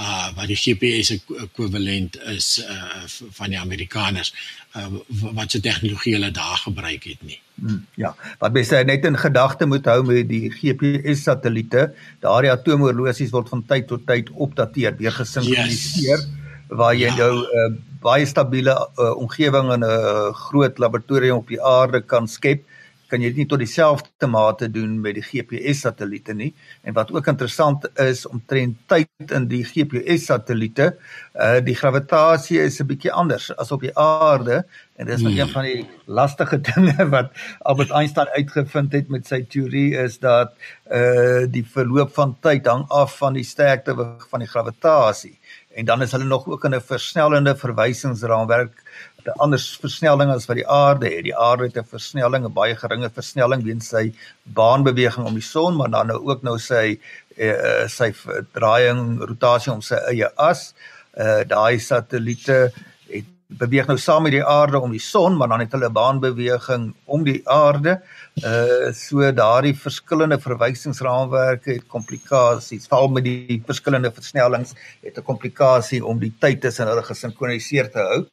uh 0.01 0.31
wat 0.37 0.49
die 0.49 0.57
GPS 0.57 1.13
ekwivalent 1.17 2.17
is 2.33 2.49
uh 2.65 3.05
van 3.37 3.53
die 3.53 3.61
Amerikaners 3.61 4.33
uh 4.79 4.89
wat 5.37 5.51
se 5.51 5.61
tegnologie 5.61 6.15
hulle 6.17 6.31
daar 6.31 6.61
gebruik 6.65 7.05
het 7.05 7.23
nie. 7.27 7.41
Hmm, 7.61 7.83
ja, 8.01 8.15
wat 8.41 8.55
mense 8.57 8.83
net 8.89 9.05
in 9.05 9.19
gedagte 9.21 9.67
moet 9.69 9.85
hou 9.91 10.01
met 10.09 10.29
die 10.31 10.49
GPS 10.55 11.27
satelliete, 11.29 11.91
daardie 12.25 12.53
atoomhorlosies 12.53 13.35
word 13.35 13.53
van 13.53 13.65
tyd 13.69 13.89
tot 13.91 14.07
tyd 14.09 14.31
opdateer, 14.33 14.97
weer 14.97 15.13
gesinkroniseer 15.13 16.17
yes. 16.17 16.29
waar 16.69 16.97
jy 16.97 17.11
ja. 17.11 17.17
nou 17.19 17.45
uh, 17.45 17.69
baie 18.01 18.25
stabiele 18.27 18.73
uh, 18.73 19.13
omgewing 19.21 19.73
in 19.75 19.85
'n 19.85 19.91
uh, 19.91 20.33
groot 20.47 20.79
laboratorium 20.79 21.43
op 21.43 21.49
die 21.53 21.61
aarde 21.61 22.01
kan 22.01 22.29
skep 22.29 22.65
kan 23.11 23.23
jy 23.23 23.33
dit 23.33 23.43
nie 23.43 23.49
tot 23.51 23.61
dieselfde 23.63 24.29
mate 24.31 24.69
doen 24.73 24.99
met 25.03 25.17
die 25.19 25.25
GPS 25.25 25.83
satelliete 25.87 26.35
nie. 26.37 26.53
En 26.87 26.95
wat 26.97 27.11
ook 27.13 27.31
interessant 27.33 27.87
is 28.01 28.27
omtrent 28.29 28.79
tyd 28.91 29.35
in 29.35 29.49
die 29.51 29.63
GPS 29.67 30.29
satelliete, 30.31 30.93
uh 31.35 31.59
die 31.65 31.75
gravitasie 31.75 32.61
is 32.63 32.81
'n 32.81 32.87
bietjie 32.87 33.13
anders 33.13 33.51
as 33.57 33.73
op 33.73 33.81
die 33.81 33.97
aarde 33.97 34.65
en 34.97 35.07
dis 35.07 35.23
hmm. 35.23 35.39
een 35.39 35.49
van 35.49 35.65
die 35.65 35.87
lastige 36.07 36.61
dinge 36.71 37.09
wat 37.09 37.33
Albert 37.61 37.91
Einstein 37.91 38.29
uitgevind 38.37 38.93
het 38.93 39.09
met 39.09 39.27
sy 39.27 39.43
teorie 39.43 39.97
is 39.97 40.19
dat 40.19 40.55
uh 40.91 41.47
die 41.51 41.65
verloop 41.65 42.15
van 42.15 42.37
tyd 42.41 42.67
hang 42.67 42.87
af 42.89 43.17
van 43.19 43.35
die 43.35 43.45
sterkte 43.45 43.95
van 44.31 44.41
die 44.41 44.49
gravitasie. 44.49 45.39
En 45.75 45.85
dan 45.85 46.03
is 46.03 46.13
hulle 46.13 46.25
nog 46.25 46.47
ook 46.47 46.65
in 46.65 46.75
'n 46.75 46.81
versnellende 46.81 47.57
verwysingsraamwerk 47.57 48.83
'n 49.27 49.39
ander 49.39 49.59
versnelling 49.59 50.31
as 50.31 50.47
wat 50.47 50.57
die 50.57 50.69
aarde 50.69 51.09
het. 51.09 51.25
Die 51.25 51.37
aarde 51.37 51.65
het 51.65 51.77
'n 51.77 51.85
versnelling, 51.85 52.45
'n 52.45 52.53
baie 52.53 52.77
geringe 52.77 53.11
versnelling 53.11 53.65
weens 53.65 53.89
sy 53.89 54.13
baanbeweging 54.45 55.27
om 55.27 55.35
die 55.35 55.49
son, 55.55 55.77
maar 55.77 55.91
dan 55.91 56.07
nou 56.07 56.21
ook 56.29 56.43
nou 56.43 56.59
sy 56.59 56.99
uh, 57.39 57.89
sy 57.89 58.13
draaiing, 58.53 59.21
rotasie 59.21 59.73
om 59.73 59.83
sy 59.83 59.99
eie 60.13 60.31
as. 60.37 60.75
Uh 61.19 61.43
daai 61.45 61.79
satelliete 61.79 62.73
het 63.11 63.27
beweeg 63.61 63.89
nou 63.91 63.99
saam 63.99 64.23
met 64.23 64.33
die 64.33 64.45
aarde 64.45 64.79
om 64.79 64.93
die 64.95 65.03
son, 65.03 65.37
maar 65.37 65.49
dan 65.49 65.61
het 65.61 65.73
hulle 65.73 65.89
'n 65.89 65.93
baanbeweging 65.93 66.95
om 67.05 67.25
die 67.25 67.43
aarde. 67.49 68.01
Uh 68.45 68.93
so 68.93 69.33
daardie 69.33 69.75
verskillende 69.75 70.39
verwysingsraamwerke 70.39 71.73
het 71.73 71.87
komplikasies, 71.89 72.87
veral 72.87 73.09
met 73.09 73.25
die 73.25 73.63
verskillende 73.67 74.13
versnellings 74.13 74.75
het 75.03 75.19
'n 75.19 75.23
komplikasie 75.23 76.05
om 76.05 76.19
die 76.19 76.35
tyd 76.39 76.61
tussen 76.61 76.87
hulle 76.87 77.03
gesinkroniseer 77.03 77.91
te 77.91 77.99
hou 77.99 78.27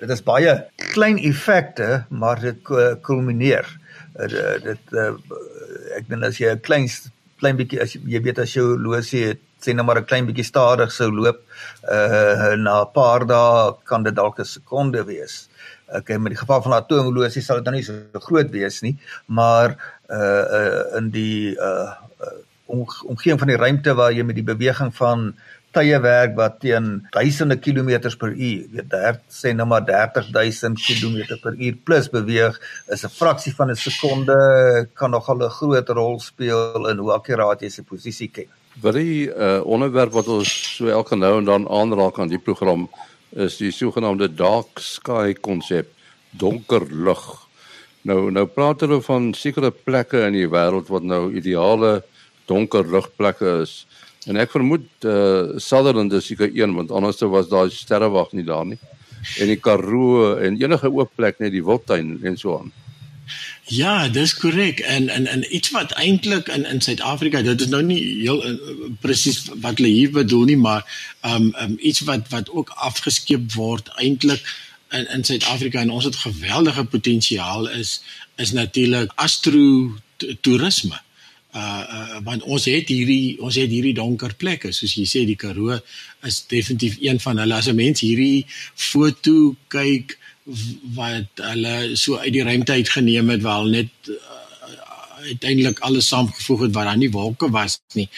dit 0.00 0.10
is 0.10 0.22
baie 0.24 0.56
klein 0.94 1.18
effekte, 1.18 2.04
maar 2.08 2.40
dit 2.40 2.72
kulmineer. 3.06 3.68
Dit 4.16 4.64
dit 4.64 4.96
uh, 4.98 5.12
ek 5.96 6.08
dink 6.08 6.24
as 6.26 6.40
jy 6.40 6.54
'n 6.54 6.60
klein 6.66 6.88
klein 7.40 7.56
bietjie 7.56 7.80
as 7.82 7.94
jy, 7.94 8.00
jy 8.14 8.20
weet 8.24 8.42
as 8.42 8.54
jy 8.56 8.64
horlosie 8.64 9.22
het, 9.30 9.40
sê 9.60 9.74
nou 9.74 9.84
maar 9.84 10.00
'n 10.00 10.08
klein 10.08 10.26
bietjie 10.28 10.44
stadig 10.44 10.92
sou 10.92 11.10
loop, 11.10 11.40
uh 11.88 12.56
na 12.56 12.82
'n 12.82 12.92
paar 12.94 13.26
dae 13.26 13.76
kan 13.84 14.02
dit 14.02 14.14
dalk 14.14 14.40
'n 14.40 14.44
sekonde 14.44 15.04
wees. 15.04 15.48
Okay, 15.90 16.18
met 16.18 16.30
die 16.32 16.38
geval 16.38 16.62
van 16.62 16.72
atoomhorlosie 16.72 17.42
sal 17.42 17.56
dit 17.56 17.64
nou 17.64 17.74
nie 17.74 17.82
so 17.82 18.20
groot 18.26 18.50
wees 18.50 18.82
nie, 18.82 18.96
maar 19.26 19.76
uh 20.08 20.44
uh 20.58 20.96
in 20.98 21.10
die 21.10 21.56
uh, 21.56 21.92
uh 22.20 22.38
omgewing 23.10 23.38
van 23.38 23.48
die 23.48 23.56
ruimte 23.56 23.94
waar 23.94 24.12
jy 24.12 24.22
met 24.22 24.36
die 24.36 24.46
beweging 24.46 24.94
van 24.94 25.34
tye 25.74 25.98
werk 26.02 26.36
wat 26.38 26.60
teen 26.60 27.00
duisende 27.14 27.56
kilometers 27.62 28.16
per 28.18 28.32
uur, 28.34 28.64
weet 28.74 28.88
daar 28.90 29.20
sê 29.30 29.52
nou 29.54 29.66
maar 29.70 29.84
30000 29.86 30.78
km 30.82 31.36
per 31.42 31.54
uur 31.54 31.76
plus 31.84 32.10
beweeg, 32.10 32.58
is 32.88 33.04
'n 33.04 33.14
fraksie 33.20 33.54
van 33.54 33.70
'n 33.70 33.76
sekonde 33.76 34.88
kan 34.94 35.10
nogal 35.10 35.42
'n 35.42 35.50
groot 35.50 35.88
rol 35.88 36.20
speel 36.20 36.88
in 36.88 36.98
hoe 36.98 37.12
akkuraat 37.12 37.62
jy 37.62 37.68
se 37.68 37.82
posisie 37.82 38.28
ken. 38.28 38.48
Wat 38.80 38.94
die 38.94 39.28
uh, 39.28 39.60
onderwerp 39.64 40.12
wat 40.12 40.28
ons 40.28 40.76
so 40.76 40.88
elke 40.88 41.16
nou 41.16 41.38
en 41.38 41.44
dan 41.44 41.68
aanraak 41.68 42.18
aan 42.18 42.28
die 42.28 42.38
program 42.38 42.88
is 43.30 43.56
die 43.56 43.70
sogenaamde 43.70 44.28
dark 44.34 44.78
sky 44.78 45.34
konsep, 45.34 45.90
donker 46.30 46.86
lug. 46.90 47.46
Nou 48.02 48.30
nou 48.30 48.46
praat 48.46 48.80
hulle 48.80 49.00
van 49.04 49.34
sekere 49.34 49.70
plekke 49.70 50.24
in 50.26 50.32
die 50.32 50.48
wêreld 50.48 50.88
wat 50.88 51.02
nou 51.02 51.32
ideale 51.34 52.02
donker 52.46 52.86
lugplekke 52.86 53.60
is. 53.62 53.86
En 54.28 54.36
ek 54.36 54.50
vermoed 54.52 54.86
eh 55.00 55.12
uh, 55.12 55.56
Sutherland 55.56 56.12
is 56.12 56.26
seker 56.26 56.50
een 56.52 56.74
want 56.74 56.90
anders 56.90 57.20
was 57.20 57.48
daar 57.48 57.70
sterrewag 57.70 58.32
nie 58.32 58.44
daar 58.44 58.66
nie. 58.66 58.78
En 59.38 59.46
die 59.46 59.56
Karoo 59.56 60.34
en 60.36 60.60
enige 60.60 60.92
oop 60.92 61.10
plek 61.14 61.38
net 61.38 61.52
die 61.52 61.64
Wildtuin 61.64 62.18
en 62.22 62.36
so 62.36 62.58
aan. 62.58 62.72
Ja, 63.70 64.08
dis 64.08 64.34
korrek. 64.34 64.80
En 64.80 65.08
en 65.08 65.26
en 65.26 65.44
iets 65.54 65.70
wat 65.70 65.92
eintlik 65.92 66.48
in 66.48 66.64
in 66.66 66.80
Suid-Afrika, 66.80 67.42
dit 67.42 67.60
is 67.60 67.68
nou 67.68 67.82
nie 67.82 68.00
heel 68.22 68.40
uh, 68.46 68.56
presies 69.00 69.44
wat 69.54 69.78
hulle 69.78 69.92
hier 69.92 70.10
bedoel 70.10 70.44
nie, 70.44 70.56
maar 70.56 70.82
um, 71.24 71.54
um, 71.60 71.76
iets 71.78 72.00
wat 72.00 72.28
wat 72.28 72.50
ook 72.50 72.72
afgeskeep 72.74 73.52
word 73.52 73.88
eintlik 73.88 74.42
in 74.90 75.06
in 75.08 75.24
Suid-Afrika 75.24 75.80
en 75.80 75.90
ons 75.90 76.04
het 76.04 76.16
geweldige 76.16 76.84
potensiaal 76.84 77.68
is 77.68 78.00
is 78.36 78.52
natuurlik 78.52 79.12
astro 79.14 79.94
toerisme 80.40 81.00
uh, 81.54 81.82
uh 81.96 82.18
want 82.24 82.42
ons 82.42 82.64
het 82.70 82.88
hierdie 82.88 83.38
ons 83.40 83.56
het 83.56 83.70
hierdie 83.70 83.96
donker 83.96 84.34
plekke. 84.38 84.72
Soos 84.72 84.96
jy 84.96 85.06
sê 85.08 85.24
die 85.28 85.38
Karoo 85.40 85.78
is 86.26 86.42
definitief 86.50 86.98
een 87.00 87.20
van 87.20 87.38
hulle. 87.42 87.54
As 87.54 87.68
'n 87.68 87.76
mens 87.76 88.00
hierdie 88.00 88.46
foto 88.74 89.56
kyk 89.68 90.18
wat 90.96 91.42
hulle 91.44 91.96
so 91.96 92.16
uit 92.16 92.32
die 92.32 92.44
ruimte 92.44 92.72
uit 92.72 92.88
geneem 92.88 93.28
het 93.30 93.42
hulle 93.42 93.70
net 93.70 93.90
uh, 94.08 94.16
uiteindelik 95.20 95.78
alles 95.78 96.08
saamgevoeg 96.08 96.60
het 96.60 96.74
waar 96.74 96.84
daar 96.90 96.96
nie 96.96 97.10
wolke 97.10 97.50
was 97.50 97.80
nie 97.94 98.08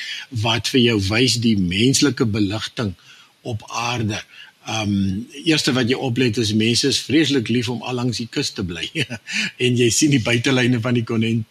wat 0.45 0.69
vir 0.73 0.81
jou 0.81 0.99
wys 1.09 1.39
die 1.43 1.57
menslike 1.59 2.25
beligting 2.25 2.95
op 3.43 3.65
aarde 3.69 4.23
Ehm 4.62 4.90
um, 4.92 5.26
eerste 5.45 5.73
wat 5.75 5.88
jy 5.90 5.97
oplet 5.99 6.37
is 6.38 6.52
mense 6.54 6.87
is 6.87 7.00
vreeslik 7.02 7.49
lief 7.50 7.69
om 7.73 7.83
al 7.83 7.97
langs 7.99 8.21
die 8.23 8.28
kus 8.31 8.52
te 8.54 8.62
bly. 8.62 8.85
en 9.64 9.78
jy 9.81 9.88
sien 9.90 10.14
die 10.14 10.23
buitelyne 10.23 10.78
van 10.85 10.95
die 10.95 11.04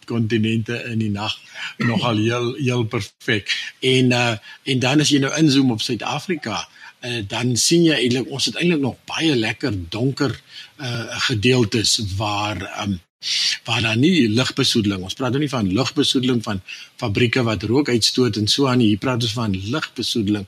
kontinente 0.08 0.78
in 0.88 1.02
die 1.02 1.10
nag 1.12 1.34
nogal 1.84 2.22
heel 2.22 2.54
heel 2.56 2.86
perfek. 2.88 3.52
En 3.80 4.16
uh 4.16 4.32
en 4.64 4.80
dan 4.80 5.04
as 5.04 5.12
jy 5.12 5.20
nou 5.20 5.32
inzoom 5.36 5.74
op 5.74 5.84
Suid-Afrika, 5.84 6.62
uh, 7.04 7.20
dan 7.28 7.56
sien 7.60 7.84
jy 7.84 8.00
eintlik 8.00 8.32
ons 8.32 8.48
het 8.48 8.56
eintlik 8.56 8.80
nog 8.80 8.96
baie 9.04 9.36
lekker 9.36 9.76
donker 9.92 10.32
uh 10.80 11.22
gedeeltes 11.28 11.98
waar 12.16 12.64
ehm 12.64 12.96
um, 12.96 13.00
waar 13.64 13.82
daar 13.82 13.96
nie 13.96 14.28
lugbesoedeling. 14.28 15.02
Ons 15.06 15.18
praat 15.18 15.34
nou 15.34 15.42
nie 15.42 15.50
van 15.52 15.72
lugbesoedeling 15.72 16.42
van 16.42 16.62
fabrieke 17.00 17.42
wat 17.46 17.62
rook 17.70 17.88
uitstoot 17.88 18.36
en 18.36 18.48
so 18.48 18.66
aan 18.70 18.82
nie. 18.82 18.92
Hier 18.92 19.02
praat 19.02 19.22
ons 19.22 19.36
van 19.36 19.56
lugbesoedeling 19.70 20.46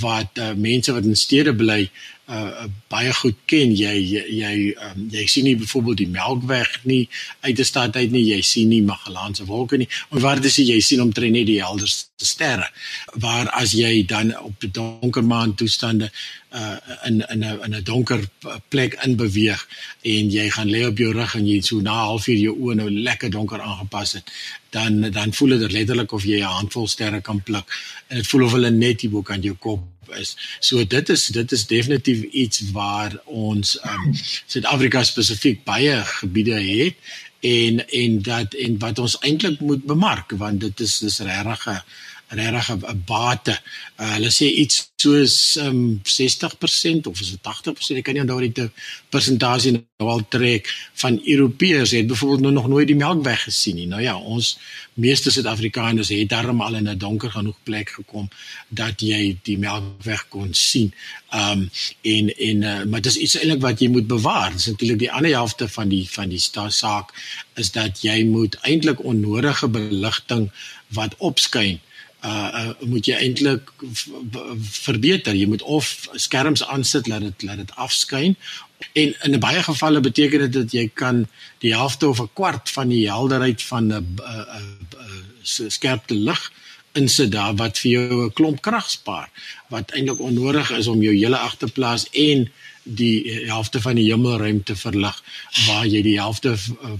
wat 0.00 0.38
uh, 0.38 0.52
mense 0.56 0.92
wat 0.92 1.08
in 1.08 1.16
stede 1.16 1.54
bly 1.56 1.82
uh, 2.30 2.66
baie 2.92 3.12
goed 3.14 3.38
ken. 3.50 3.74
Jy 3.76 3.94
jy 3.98 4.24
jy, 4.38 4.52
um, 4.88 5.08
jy 5.12 5.26
sien 5.30 5.48
nie 5.48 5.56
byvoorbeeld 5.60 6.02
die 6.04 6.10
Melkweg 6.14 6.76
nie 6.88 7.02
uit 7.40 7.56
die 7.56 7.66
stad 7.66 7.96
uit 7.96 8.10
nie. 8.14 8.24
Jy 8.30 8.40
sien 8.46 8.70
nie 8.72 8.82
Magellaanse 8.86 9.46
wolke 9.50 9.80
nie. 9.80 9.88
En 10.10 10.22
waar 10.24 10.40
dis 10.40 10.60
jy 10.62 10.80
sien 10.84 11.02
omtrent 11.02 11.36
net 11.36 11.48
die 11.50 11.60
helderste 11.62 12.26
sterre. 12.26 12.68
Waar 13.14 13.50
as 13.56 13.74
jy 13.76 14.04
dan 14.06 14.34
op 14.38 14.64
donker 14.72 15.24
maan 15.24 15.54
toestande 15.54 16.10
uh 16.54 16.76
in 17.06 17.20
in 17.30 17.44
'n 17.44 17.58
in 17.64 17.74
'n 17.74 17.82
donker 17.84 18.20
plek 18.68 18.94
in 19.04 19.16
beweeg 19.16 19.68
en 20.02 20.30
jy 20.30 20.50
gaan 20.50 20.70
lê 20.70 20.86
op 20.86 20.98
jou 20.98 21.12
rug 21.12 21.34
en 21.34 21.46
jy 21.46 21.60
so 21.60 21.80
na 21.80 21.92
'n 21.92 22.06
halfuur 22.10 22.36
jou 22.36 22.54
oë 22.58 22.74
nou 22.74 22.90
lekker 22.90 23.30
donker 23.30 23.60
aangepas 23.60 24.12
het 24.12 24.26
dan 24.70 25.10
dan 25.10 25.32
voel 25.32 25.58
dit 25.58 25.72
letterlik 25.72 26.12
of 26.12 26.24
jy 26.24 26.40
'n 26.40 26.56
handvol 26.58 26.88
sterre 26.88 27.20
kan 27.20 27.42
pluk 27.42 27.66
en 28.08 28.16
dit 28.16 28.26
voel 28.26 28.44
of 28.44 28.52
hulle 28.52 28.70
net 28.70 29.00
hier 29.00 29.10
bo 29.10 29.22
kan 29.22 29.40
jou 29.42 29.54
kop 29.54 29.80
is. 30.18 30.36
So 30.60 30.84
dit 30.86 31.08
is 31.08 31.26
dit 31.26 31.52
is 31.52 31.66
definitief 31.66 32.22
iets 32.22 32.62
waar 32.72 33.16
ons 33.24 33.78
um, 33.84 34.14
Suid-Afrika 34.46 35.02
spesifiek 35.02 35.64
baie 35.64 36.00
gebiede 36.04 36.60
het 36.60 36.96
en 37.40 37.88
en 37.88 38.22
dat 38.22 38.54
en 38.54 38.78
wat 38.78 38.98
ons 38.98 39.18
eintlik 39.18 39.60
moet 39.60 39.84
bemark 39.84 40.32
want 40.36 40.60
dit 40.60 40.80
is 40.80 40.98
dis 40.98 41.18
regtig 41.18 41.84
regtig 42.30 42.68
'n 42.70 43.02
bate. 43.06 43.60
Uh, 43.96 44.12
hulle 44.14 44.30
sê 44.30 44.46
iets 44.46 44.90
soos 44.96 45.56
um, 45.56 46.00
60% 46.04 47.06
of 47.08 47.20
is 47.20 47.30
dit 47.30 47.40
80%, 47.40 47.96
ek 47.96 48.04
kan 48.04 48.14
nie 48.14 48.22
onthou 48.22 48.40
die 48.40 48.68
persentasie 49.08 49.72
nou 49.72 50.08
al 50.12 50.22
trek 50.28 50.68
van 51.02 51.18
Europeërs 51.24 51.94
het 51.96 52.06
byvoorbeeld 52.06 52.40
nou 52.40 52.52
nog 52.52 52.68
nooit 52.68 52.86
die 52.86 52.96
Melkweg 52.96 53.42
gesien 53.48 53.80
nie. 53.80 53.86
Nou 53.86 54.02
ja, 54.02 54.16
ons 54.16 54.58
meeste 54.94 55.30
Suid-Afrikaners 55.30 56.12
het 56.14 56.28
darm 56.28 56.60
al 56.60 56.74
in 56.74 56.88
'n 56.88 56.98
donker 56.98 57.30
genoeg 57.30 57.56
plek 57.62 57.90
gekom 57.98 58.28
dat 58.68 59.00
jy 59.00 59.36
die 59.42 59.58
Melkweg 59.58 60.28
kon 60.28 60.54
sien. 60.54 60.94
Um 61.34 61.70
en 62.02 62.34
en 62.36 62.62
uh, 62.62 62.84
maar 62.84 63.00
dis 63.00 63.16
iets 63.16 63.38
eintlik 63.38 63.60
wat 63.60 63.80
jy 63.80 63.88
moet 63.88 64.06
bewaar. 64.06 64.52
Dis 64.52 64.66
natuurlik 64.66 64.98
die 64.98 65.12
ander 65.12 65.30
helfte 65.30 65.68
van 65.68 65.88
die 65.88 66.06
van 66.10 66.28
die 66.28 66.42
saak 66.68 67.12
is 67.54 67.70
dat 67.70 68.02
jy 68.02 68.24
moet 68.24 68.58
eintlik 68.62 69.04
onnodige 69.04 69.68
beligting 69.68 70.50
wat 70.88 71.14
opskyn 71.18 71.80
uh, 72.24 72.48
uh 72.60 72.88
moet 72.88 73.06
jy 73.06 73.14
eintlik 73.14 73.70
verbeter. 74.70 75.34
Jy 75.34 75.46
moet 75.46 75.62
of 75.62 76.08
skerms 76.12 76.64
aansit 76.66 77.06
laat 77.06 77.20
dit 77.28 77.42
laat 77.42 77.56
dit 77.56 77.74
afskyn. 77.74 78.36
En 78.92 79.14
in 79.22 79.40
baie 79.40 79.62
gevalle 79.62 80.00
beteken 80.00 80.46
dit 80.46 80.52
dat 80.52 80.72
jy 80.72 80.88
kan 80.94 81.26
die 81.58 81.74
helfte 81.74 82.08
of 82.08 82.20
'n 82.20 82.30
kwart 82.32 82.70
van 82.70 82.88
die 82.88 83.08
helderheid 83.10 83.62
van 83.62 83.86
'n 83.86 84.16
uh, 84.20 84.36
uh, 84.36 84.64
uh, 85.00 85.68
skerpte 85.68 86.14
lig 86.14 86.52
insit 86.92 87.32
daar 87.32 87.54
wat 87.54 87.78
vir 87.78 87.90
jou 87.90 88.24
'n 88.24 88.32
klomp 88.32 88.60
krag 88.60 88.90
spaar 88.90 89.28
wat 89.68 89.90
eintlik 89.90 90.20
onnodig 90.20 90.70
is 90.70 90.86
om 90.86 91.02
jou 91.02 91.14
hele 91.14 91.38
agterplaas 91.38 92.08
en 92.10 92.50
die 92.82 93.46
helfte 93.46 93.80
van 93.80 93.94
die 93.94 94.08
hemelruimte 94.08 94.76
verlig 94.76 95.22
waar 95.66 95.86
jy 95.86 96.02
die 96.02 96.18
helfte 96.20 96.54
uh, 96.56 96.94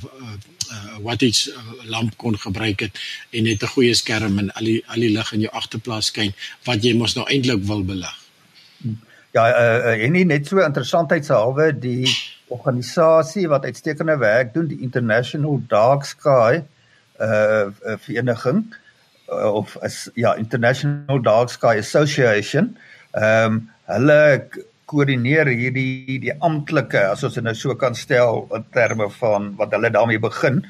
wat 1.02 1.22
iets 1.22 1.49
lamp 1.88 2.16
kon 2.16 2.37
gebruik 2.38 2.80
het 2.87 2.99
en 3.30 3.44
net 3.49 3.62
'n 3.62 3.72
goeie 3.75 3.94
skerm 3.94 4.38
en 4.38 4.50
al 4.52 4.64
die 4.64 4.82
al 4.87 5.00
die 5.00 5.12
lig 5.16 5.32
in 5.32 5.40
jou 5.40 5.52
agterplaas 5.52 6.06
skyn 6.12 6.34
wat 6.64 6.84
jy 6.84 6.94
mos 6.94 7.16
nou 7.16 7.26
eintlik 7.26 7.64
wil 7.64 7.84
belig. 7.84 8.16
Ja, 9.32 9.46
uh, 9.46 10.04
en 10.04 10.12
nie 10.12 10.25
net 10.25 10.46
so 10.46 10.58
interessantheidshalwe 10.58 11.72
die 11.78 12.06
organisasie 12.49 13.49
wat 13.49 13.64
uitstekende 13.64 14.18
werk 14.18 14.54
doen, 14.54 14.66
die 14.66 14.82
International 14.82 15.62
Dark 15.68 16.04
Sky 16.04 16.62
uh 17.20 17.70
vereniging 18.00 18.64
uh, 19.28 19.54
of 19.54 19.76
as 19.82 20.08
ja 20.14 20.34
International 20.34 21.22
Dark 21.22 21.50
Sky 21.50 21.76
Association. 21.78 22.76
Ehm 23.12 23.52
um, 23.52 23.70
hulle 23.90 24.46
koördineer 24.90 25.49
hierdie 25.54 26.18
die 26.23 26.32
amptelike 26.47 27.02
as 27.12 27.23
ons 27.26 27.37
dit 27.38 27.47
nou 27.47 27.54
so 27.54 27.76
kan 27.78 27.94
stel 27.99 28.44
in 28.56 28.64
terme 28.75 29.06
van 29.20 29.50
wat 29.61 29.76
hulle 29.76 29.92
daarmee 29.94 30.23
begin 30.23 30.64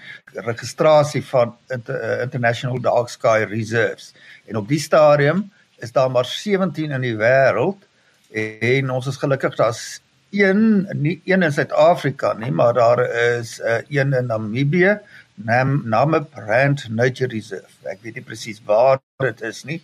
registrasie 0.47 1.23
van 1.31 1.55
inter, 1.73 1.97
uh, 1.97 2.21
International 2.27 2.81
Dark 2.85 3.09
Sky 3.13 3.47
Reserves. 3.49 4.13
En 4.47 4.61
op 4.61 4.69
die 4.69 4.81
stadium 4.81 5.49
is 5.81 5.93
daar 5.97 6.11
maar 6.13 6.29
17 6.29 6.93
in 6.93 7.07
die 7.07 7.17
wêreld 7.17 7.89
en 8.31 8.91
ons 8.95 9.09
is 9.11 9.19
gelukkig 9.19 9.57
daar's 9.59 10.01
een 10.31 10.87
nie 10.95 11.21
een 11.25 11.43
in 11.43 11.53
Suid-Afrika 11.53 12.33
nie, 12.39 12.53
maar 12.55 12.75
daar 12.75 13.01
is 13.39 13.59
uh, 13.59 13.77
eh, 13.77 13.85
een 13.89 14.13
in 14.13 14.27
Namibië, 14.27 14.99
naam 15.45 15.83
name 15.89 16.21
Brand 16.25 16.89
Nature 16.91 17.31
Reserve. 17.33 17.73
Ek 17.89 18.03
weet 18.05 18.19
nie 18.19 18.25
presies 18.27 18.61
waar 18.67 19.01
dit 19.23 19.43
is 19.47 19.65
nie 19.69 19.81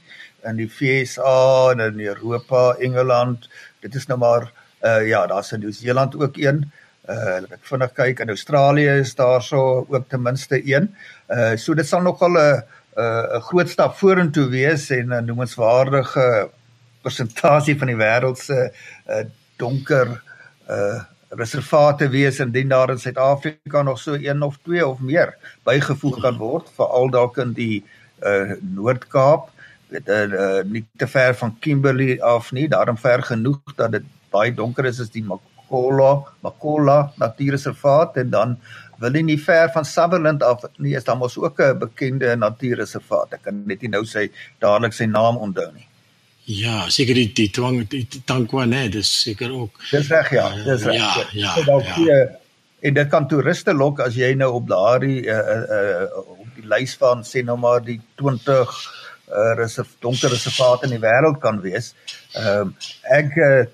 in 0.47 0.61
die 0.61 0.69
FSA 0.69 1.73
en 1.75 1.83
in 1.87 2.01
Europa, 2.07 2.75
Engeland. 2.81 3.49
Dit 3.85 3.95
is 3.95 4.07
nou 4.11 4.19
maar 4.19 4.51
uh 4.85 5.03
ja, 5.09 5.27
daar's 5.27 5.53
in 5.53 5.61
Nieu-Seeland 5.65 6.17
ook 6.21 6.37
een. 6.37 6.65
Uh 7.09 7.43
ek 7.57 7.65
vinnig 7.71 7.93
kyk 7.97 8.21
in 8.25 8.35
Australië 8.35 9.01
is 9.01 9.15
daar 9.15 9.43
so 9.43 9.87
ook 9.89 10.09
ten 10.09 10.23
minste 10.23 10.61
een. 10.63 10.91
Uh 11.31 11.57
so 11.57 11.75
dit 11.75 11.87
sal 11.87 12.03
nogal 12.03 12.37
'n 12.37 12.63
'n 12.97 13.43
groot 13.49 13.69
stap 13.69 13.97
vorentoe 13.97 14.49
wees 14.51 14.91
en 14.91 15.13
'n 15.13 15.25
noemenswaardige 15.25 16.51
persentasie 17.03 17.79
van 17.79 17.87
die 17.87 17.97
wêreld 17.97 18.39
se 18.39 18.71
uh 19.09 19.25
donker 19.57 20.23
uh 20.69 21.03
reservate 21.29 22.09
wees 22.09 22.39
indien 22.41 22.69
daar 22.69 22.91
in 22.91 22.99
Suid-Afrika 22.99 23.83
nog 23.83 23.99
so 23.99 24.15
een 24.15 24.43
of 24.43 24.59
twee 24.63 24.87
of 24.87 25.01
meer 25.01 25.35
bygevoeg 25.65 26.21
kan 26.21 26.37
word 26.37 26.71
veral 26.77 27.11
dalk 27.11 27.39
in 27.43 27.53
die 27.53 27.85
uh 28.25 28.55
Noord-Kaap. 28.61 29.51
Weet 29.89 30.09
uh, 30.09 30.23
uh 30.23 30.63
nie 30.65 30.85
te 30.97 31.07
ver 31.07 31.35
van 31.35 31.57
Kimberley 31.61 32.21
af 32.23 32.53
nie. 32.53 32.69
Daarom 32.69 32.97
ver 32.99 33.23
genoeg 33.23 33.75
dat 33.77 33.93
dit 33.93 34.07
baie 34.31 34.55
donker 34.55 34.85
is 34.85 35.01
as 35.01 35.11
die 35.11 35.25
Makola 35.25 36.23
Makola 36.41 37.13
natuurreservaat 37.19 38.17
en 38.17 38.31
dan 38.31 38.57
wil 38.99 39.13
jy 39.13 39.23
nie 39.23 39.41
ver 39.41 39.69
van 39.75 39.85
Sutherland 39.85 40.43
af 40.43 40.65
nie 40.79 40.95
is 40.97 41.05
daar 41.05 41.19
mos 41.19 41.37
ook 41.39 41.61
'n 41.61 41.79
bekende 41.79 42.37
natuurreservaat. 42.37 43.33
Ek 43.33 43.43
kan 43.43 43.67
net 43.67 43.83
nie 43.83 43.91
nou 43.91 44.05
sy 44.05 44.31
dadelik 44.59 44.93
sy 44.93 45.05
naam 45.05 45.37
onthou 45.37 45.73
nie 45.73 45.86
Ja, 46.47 46.85
seker 46.95 47.19
die 47.19 47.33
die 47.35 47.49
twang 47.51 47.81
die 47.91 48.05
tankwa 48.23 48.69
nee, 48.71 48.87
dis 48.95 49.09
seker 49.25 49.51
ook. 49.51 49.81
Dis 49.91 50.11
reg 50.13 50.29
ja, 50.31 50.45
dis 50.55 50.85
reg. 50.87 51.01
Ja, 51.01 51.25
ja. 51.35 51.55
ja, 51.67 51.97
ja. 52.05 52.19
En 52.87 52.95
dit 52.95 53.09
kan 53.11 53.27
toeriste 53.27 53.75
lok 53.75 53.99
as 54.05 54.15
jy 54.15 54.29
nou 54.39 54.53
op 54.61 54.69
daardie 54.71 55.25
uh 55.27 55.57
uh 55.79 56.21
op 56.37 56.47
die 56.55 56.69
lys 56.71 56.95
van 57.01 57.27
sê 57.27 57.43
nou 57.43 57.57
maar 57.59 57.83
die 57.83 57.99
20 58.23 58.77
uh 59.27 59.57
reserv 59.59 59.97
donker 60.05 60.31
reservate 60.31 60.87
in 60.87 60.95
die 60.95 61.03
wêreld 61.03 61.43
kan 61.43 61.59
wees. 61.67 61.97
Ehm 62.39 62.71
uh, 62.71 62.95
ek 63.19 63.35
uh, 63.43 63.67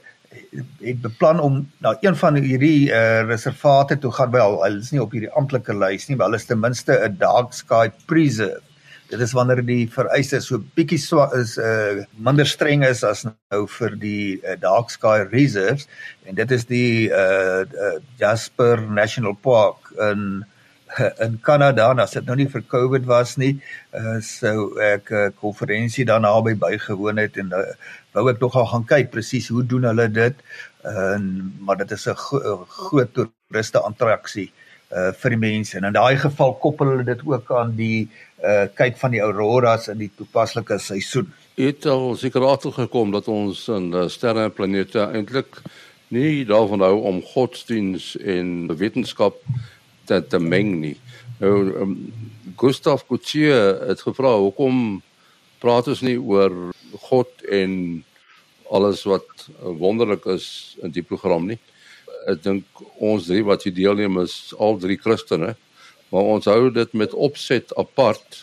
het 0.81 1.05
beplan 1.05 1.45
om 1.45 1.61
na 1.85 1.93
een 2.01 2.17
van 2.17 2.41
hierdie 2.41 2.89
uh 2.89 3.21
reservate 3.29 4.01
toe 4.01 4.17
gaan 4.17 4.33
wel. 4.33 4.63
Hulle 4.65 4.81
is 4.81 4.95
nie 4.97 5.05
op 5.05 5.13
hierdie 5.13 5.35
amptelike 5.37 5.77
lys 5.77 6.09
nie, 6.09 6.17
maar 6.17 6.33
hulle 6.33 6.41
is 6.41 6.49
ten 6.49 6.65
minste 6.65 6.97
'n 7.05 7.21
dark 7.21 7.53
sky 7.53 7.91
preserve 8.09 8.65
dit 9.13 9.21
is 9.21 9.35
wanneer 9.37 9.61
die 9.67 9.85
vereistes 9.93 10.47
so 10.49 10.63
bietjie 10.77 11.01
swak 11.01 11.35
is 11.37 11.59
uh 11.61 12.05
minder 12.29 12.49
streng 12.49 12.85
is 12.87 13.03
as 13.05 13.27
nou 13.29 13.67
vir 13.79 13.97
die 14.01 14.39
uh, 14.41 14.57
dark 14.61 14.93
sky 14.93 15.19
reserves. 15.33 15.85
En 16.25 16.39
dit 16.39 16.55
is 16.57 16.65
die 16.71 17.11
uh, 17.13 17.61
uh 17.63 17.99
Jasper 18.21 18.81
National 18.89 19.37
Park 19.37 19.93
in 20.09 20.45
in 21.25 21.39
Kanada. 21.45 21.91
En 21.93 22.01
as 22.05 22.17
dit 22.17 22.25
nou 22.29 22.39
nie 22.41 22.49
vir 22.55 22.65
Covid 22.73 23.05
was 23.11 23.37
nie 23.41 23.53
uh 23.99 24.19
sou 24.25 24.81
ek 24.81 25.13
'n 25.13 25.29
uh, 25.29 25.37
konferensie 25.45 26.09
daar 26.09 26.25
naby 26.25 26.57
bygewoon 26.65 27.21
het 27.21 27.37
en 27.37 27.53
uh, 27.53 27.69
wou 28.17 28.29
ek 28.33 28.41
nog 28.41 28.57
gaan 28.57 28.89
kyk 28.89 29.13
presies 29.13 29.53
hoe 29.53 29.67
doen 29.67 29.89
hulle 29.93 30.09
dit. 30.09 30.37
En 30.89 31.29
uh, 31.37 31.53
maar 31.61 31.77
dit 31.85 31.93
is 31.93 32.09
'n 32.09 32.17
go 32.17 32.65
groot 32.65 33.13
toeriste 33.13 33.79
attraksie 33.79 34.49
uh 34.93 35.13
vir 35.21 35.31
die 35.37 35.41
mense. 35.41 35.77
En 35.77 35.85
in 35.89 35.97
daai 35.97 36.17
geval 36.21 36.59
koppel 36.61 36.93
hulle 36.93 37.05
dit 37.05 37.21
ook 37.25 37.53
aan 37.57 37.77
die 37.77 38.09
uh 38.43 38.67
kyk 38.75 38.99
van 38.99 39.15
die 39.15 39.23
auroras 39.23 39.89
in 39.93 40.01
die 40.03 40.11
toepaslike 40.17 40.79
seisoen. 40.83 41.31
Het 41.55 41.87
al 41.87 42.17
seker 42.19 42.47
agtergekom 42.49 43.13
dat 43.15 43.29
ons 43.29 43.69
in 43.69 43.93
uh, 43.95 44.09
sterre 44.11 44.49
en 44.49 44.55
planete 44.55 45.05
eintlik 45.05 45.61
nie 46.13 46.45
daarvan 46.49 46.83
hou 46.85 46.97
om 47.09 47.23
godsdiens 47.25 48.17
en 48.19 48.69
wetenskap 48.77 49.39
te, 50.05 50.21
te 50.27 50.39
meng 50.39 50.75
nie. 50.81 50.97
Nou 51.41 51.55
um, 51.85 51.97
Gustav 52.59 53.07
Couture 53.09 53.79
het 53.89 54.03
gevra 54.05 54.35
hoekom 54.39 55.01
praat 55.63 55.89
ons 55.89 56.03
nie 56.03 56.19
oor 56.19 56.73
God 57.09 57.45
en 57.49 58.03
alles 58.73 59.05
wat 59.09 59.47
wonderlik 59.61 60.27
is 60.33 60.77
in 60.83 60.93
die 60.95 61.05
program 61.07 61.47
nie. 61.49 61.59
Ek 62.31 62.43
dink 62.45 62.83
ons 63.03 63.27
drie 63.29 63.45
wat 63.47 63.65
hier 63.67 63.75
deelneem 63.77 64.21
is 64.23 64.55
al 64.59 64.79
drie 64.83 64.99
Christene 65.01 65.55
maar 66.13 66.35
ons 66.37 66.45
hou 66.51 66.71
dit 66.71 66.93
met 66.93 67.15
opset 67.15 67.73
apart 67.81 68.43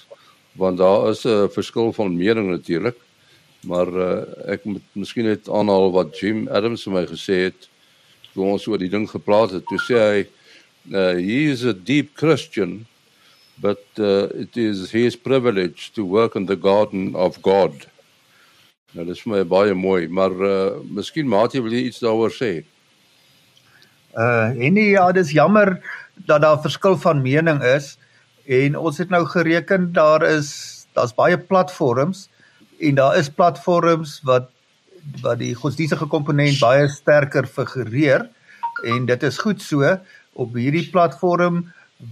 want 0.60 0.78
daar 0.82 1.12
is 1.12 1.26
'n 1.26 1.50
verskil 1.54 1.94
van 1.94 2.18
mening 2.18 2.50
natuurlik 2.50 2.98
maar 3.68 3.88
uh, 3.88 4.24
ek 4.56 4.64
moet 4.64 4.84
miskien 4.96 5.28
net 5.28 5.50
aanhaal 5.52 5.92
wat 5.92 6.16
Jim 6.20 6.48
Adams 6.48 6.86
vir 6.88 6.96
my 6.96 7.06
gesê 7.10 7.42
het 7.50 7.68
toe 8.34 8.46
ons 8.46 8.68
oor 8.70 8.80
die 8.80 8.92
ding 8.92 9.08
gepraat 9.10 9.52
het. 9.58 9.66
Toe 9.68 9.80
sê 9.84 10.00
hy 10.00 10.20
uh, 10.94 11.18
he 11.20 11.50
is 11.52 11.66
a 11.68 11.74
deep 11.74 12.16
christian 12.20 12.86
but 13.60 13.84
uh, 14.00 14.32
it 14.40 14.56
is 14.56 14.92
his 14.96 15.18
privilege 15.20 15.92
to 15.92 16.06
work 16.08 16.36
in 16.40 16.48
the 16.48 16.56
garden 16.56 17.16
of 17.16 17.42
god. 17.44 17.76
Nou 18.96 19.06
dis 19.06 19.20
vir 19.26 19.36
my 19.36 19.44
baie 19.44 19.76
mooi 19.76 20.08
maar 20.08 20.32
uh, 20.32 20.80
miskien 20.88 21.28
maatie 21.28 21.62
wil 21.62 21.76
jy 21.76 21.90
iets 21.90 22.04
daaroor 22.04 22.32
sê? 22.34 22.64
Uh 24.16 24.56
en 24.56 24.74
nee 24.74 24.96
ja 24.96 25.12
dis 25.14 25.36
jammer 25.36 25.76
dat 26.26 26.42
daar 26.42 26.62
verskil 26.62 26.98
van 26.98 27.22
mening 27.22 27.64
is 27.64 27.98
en 28.46 28.76
ons 28.78 28.98
het 28.98 29.10
nou 29.10 29.26
gereken 29.26 29.92
daar 29.94 30.26
is 30.26 30.50
daar's 30.94 31.14
baie 31.16 31.38
platforms 31.38 32.28
en 32.80 32.96
daar 32.96 33.18
is 33.18 33.30
platforms 33.30 34.20
wat 34.24 34.50
wat 35.22 35.40
die 35.40 35.54
godsdienstige 35.56 36.06
komponent 36.12 36.60
baie 36.60 36.88
sterker 36.92 37.48
figureer 37.48 38.28
en 38.84 39.06
dit 39.06 39.24
is 39.24 39.38
goed 39.38 39.62
so. 39.62 39.98
Op 40.40 40.54
hierdie 40.56 40.88
platform 40.92 41.66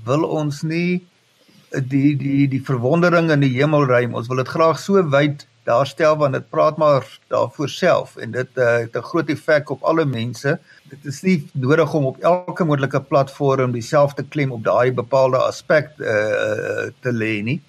wil 0.05 0.23
ons 0.23 0.63
nie 0.67 1.03
die 1.71 2.15
die 2.19 2.47
die 2.51 2.63
verwondering 2.63 3.29
in 3.31 3.43
die 3.43 3.53
hemelruim 3.55 4.15
ons 4.15 4.27
wil 4.31 4.39
dit 4.41 4.51
graag 4.51 4.79
so 4.79 5.03
wyd 5.11 5.45
daar 5.67 5.88
stel 5.88 6.15
want 6.17 6.34
dit 6.34 6.49
praat 6.49 6.77
maar 6.80 7.06
daarvoor 7.27 7.69
self 7.69 8.15
en 8.23 8.32
dit 8.32 8.49
uh, 8.56 8.67
het 8.86 8.95
'n 8.95 9.10
groot 9.10 9.30
effek 9.30 9.69
op 9.69 9.84
alle 9.84 10.06
mense. 10.06 10.60
Dit 10.84 11.06
is 11.06 11.21
nie 11.21 11.49
nodig 11.53 11.93
om 11.93 12.06
op 12.06 12.17
elke 12.19 12.63
moontlike 12.63 13.01
platform 13.01 13.71
dieselfde 13.71 14.23
klem 14.23 14.51
op 14.51 14.63
daai 14.63 14.91
bepaalde 14.93 15.38
aspek 15.38 15.91
uh, 15.97 16.88
te 17.03 17.12
lê 17.12 17.43
nie. 17.43 17.62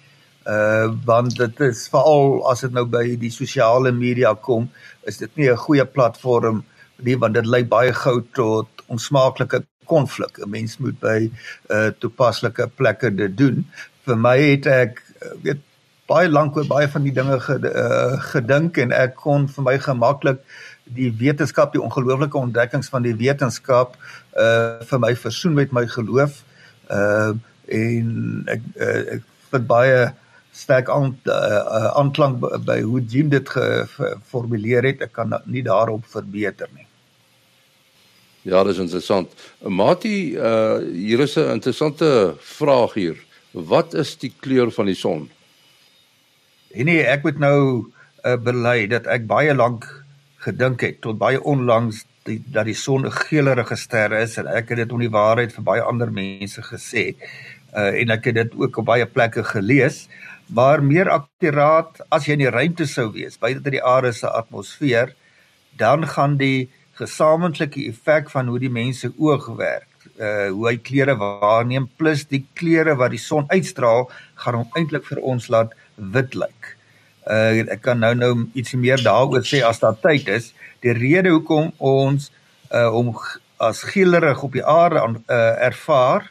Uh 0.47 0.87
want 1.05 1.35
dit 1.35 1.59
is 1.59 1.87
veral 1.91 2.49
as 2.51 2.61
dit 2.61 2.71
nou 2.71 2.85
by 2.85 3.17
die 3.19 3.31
sosiale 3.31 3.91
media 3.91 4.33
kom, 4.33 4.71
is 5.03 5.17
dit 5.17 5.35
nie 5.35 5.51
'n 5.51 5.63
goeie 5.67 5.85
platform 5.85 6.63
nie 7.03 7.17
want 7.17 7.33
dit 7.33 7.45
lei 7.45 7.63
baie 7.65 7.93
gou 7.93 8.23
tot 8.33 8.67
onsmaaklike 8.87 9.65
konflik. 9.85 10.39
'n 10.39 10.49
Mens 10.49 10.77
moet 10.77 10.99
by 10.99 11.31
uh 11.69 11.91
toepaslike 11.99 12.71
plekke 12.75 13.15
dit 13.15 13.37
doen. 13.37 13.65
Vir 14.05 14.15
my 14.17 14.37
het 14.39 14.65
ek 14.65 15.03
weet 15.43 15.68
baie 16.09 16.29
lank 16.29 16.57
oor 16.57 16.67
baie 16.69 16.89
van 16.89 17.05
die 17.05 17.13
dinge 17.13 17.37
gedink 18.31 18.79
en 18.81 18.93
ek 18.95 19.15
kon 19.21 19.47
vir 19.55 19.65
my 19.67 19.75
gemaklik 19.83 20.41
die 20.97 21.11
wetenskap 21.19 21.73
die 21.73 21.83
ongelooflike 21.83 22.37
ontdekkings 22.37 22.89
van 22.93 23.05
die 23.05 23.15
wetenskap 23.17 23.95
uh 24.45 24.79
vir 24.89 25.03
my 25.05 25.13
versoen 25.25 25.57
met 25.59 25.75
my 25.75 25.85
geloof 25.97 26.41
uh 26.89 27.33
en 27.69 28.09
ek 28.49 28.65
uh, 28.81 29.01
ek 29.19 29.25
vind 29.53 29.69
baie 29.69 30.09
sterk 30.59 30.89
aan 30.89 31.11
uh, 31.29 31.89
aanklank 32.01 32.41
by 32.65 32.79
hoe 32.81 33.01
Jim 33.05 33.29
dit 33.29 33.49
geformuleer 33.55 34.87
het 34.89 35.03
ek 35.05 35.13
kan 35.13 35.37
nie 35.45 35.65
daarop 35.65 36.07
verbeter 36.09 36.71
nie 36.73 36.89
Ja, 38.47 38.63
dis 38.63 38.77
interessant. 38.79 39.33
Mati, 39.59 40.37
uh 40.39 40.79
hier 40.79 41.19
is 41.19 41.35
'n 41.35 41.51
interessante 41.59 42.35
vraag 42.39 42.93
hier. 42.93 43.17
Wat 43.51 43.93
is 43.93 44.17
die 44.17 44.33
kleur 44.39 44.71
van 44.71 44.85
die 44.85 44.95
son? 44.95 45.29
En 46.69 46.85
nee, 46.85 47.01
ek 47.01 47.23
moet 47.25 47.39
nou 47.41 47.59
uh, 48.25 48.35
bely 48.37 48.87
dat 48.91 49.07
ek 49.09 49.25
baie 49.29 49.55
lank 49.55 49.87
gedink 50.43 50.83
het 50.85 51.01
tot 51.01 51.17
baie 51.19 51.39
onlangs 51.41 52.03
die, 52.27 52.39
dat 52.53 52.67
die 52.69 52.77
son 52.77 53.05
'n 53.05 53.11
geelerige 53.11 53.75
ster 53.75 54.13
is 54.13 54.37
en 54.37 54.47
ek 54.47 54.69
het 54.69 54.77
dit 54.83 54.91
om 54.91 54.99
die 54.99 55.11
waarheid 55.11 55.53
vir 55.53 55.63
baie 55.63 55.81
ander 55.81 56.11
mense 56.11 56.61
gesê. 56.61 57.15
Uh 57.73 58.01
en 58.01 58.09
ek 58.09 58.25
het 58.25 58.35
dit 58.35 58.55
ook 58.55 58.77
op 58.77 58.85
baie 58.85 59.05
plekke 59.05 59.43
gelees, 59.43 60.07
maar 60.47 60.83
meer 60.83 61.09
akkuraat 61.09 62.01
as 62.09 62.25
jy 62.25 62.33
in 62.33 62.45
die 62.45 62.49
ruimte 62.53 62.85
sou 62.85 63.11
wees, 63.13 63.37
buite 63.37 63.69
die 63.69 63.83
aarde 63.83 64.13
se 64.13 64.27
atmosfeer, 64.27 65.13
dan 65.77 66.07
gaan 66.07 66.37
die 66.37 66.69
gesamentlike 66.93 67.85
effek 67.89 68.29
van 68.29 68.47
hoe 68.47 68.59
die 68.59 68.73
mense 68.73 69.11
oog 69.17 69.47
werk. 69.57 69.87
Uh 70.17 70.49
hoe 70.49 70.67
hy 70.67 70.77
kleure 70.77 71.15
waarneem 71.17 71.89
plus 71.97 72.25
die 72.25 72.45
kleure 72.53 72.95
wat 72.95 73.11
die 73.11 73.21
son 73.21 73.45
uitstraal 73.49 74.09
gaan 74.35 74.55
hom 74.55 74.71
eintlik 74.75 75.05
vir 75.05 75.21
ons 75.21 75.47
laat 75.47 75.73
wit 76.13 76.35
lyk. 76.35 76.73
Uh 77.29 77.65
ek 77.67 77.83
kan 77.85 77.99
nou 77.99 78.13
nou 78.15 78.33
ietsie 78.57 78.79
meer 78.79 79.01
daaroor 79.03 79.45
sê 79.45 79.61
as 79.65 79.81
daar 79.83 79.97
tyd 80.01 80.27
is. 80.27 80.53
Die 80.83 80.95
rede 80.95 81.29
hoekom 81.35 81.71
ons 81.77 82.31
uh 82.71 82.89
om 82.95 83.13
as 83.59 83.83
geelerig 83.83 84.43
op 84.43 84.53
die 84.55 84.63
aarde 84.63 85.01
uh, 85.03 85.37
ervaar 85.67 86.29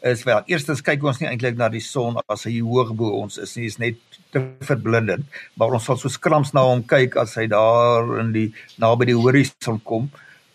is 0.00 0.22
wel 0.24 0.40
eerstens 0.48 0.80
kyk 0.80 1.02
ons 1.04 1.18
nie 1.20 1.28
eintlik 1.28 1.58
na 1.60 1.68
die 1.68 1.82
son 1.84 2.16
as 2.32 2.46
hy 2.48 2.54
hoog 2.64 2.94
bo 2.96 3.10
ons 3.20 3.36
is 3.42 3.52
nie, 3.58 3.66
is 3.68 3.76
net 3.82 3.98
te 4.32 4.40
verblindend, 4.64 5.26
maar 5.60 5.74
ons 5.76 5.84
sal 5.84 5.98
so 6.00 6.08
skrams 6.08 6.54
na 6.56 6.64
hom 6.64 6.80
kyk 6.88 7.18
as 7.20 7.36
hy 7.36 7.44
daar 7.52 8.08
in 8.22 8.32
die 8.32 8.46
naby 8.80 9.10
die 9.10 9.18
horison 9.18 9.80
kom 9.84 10.08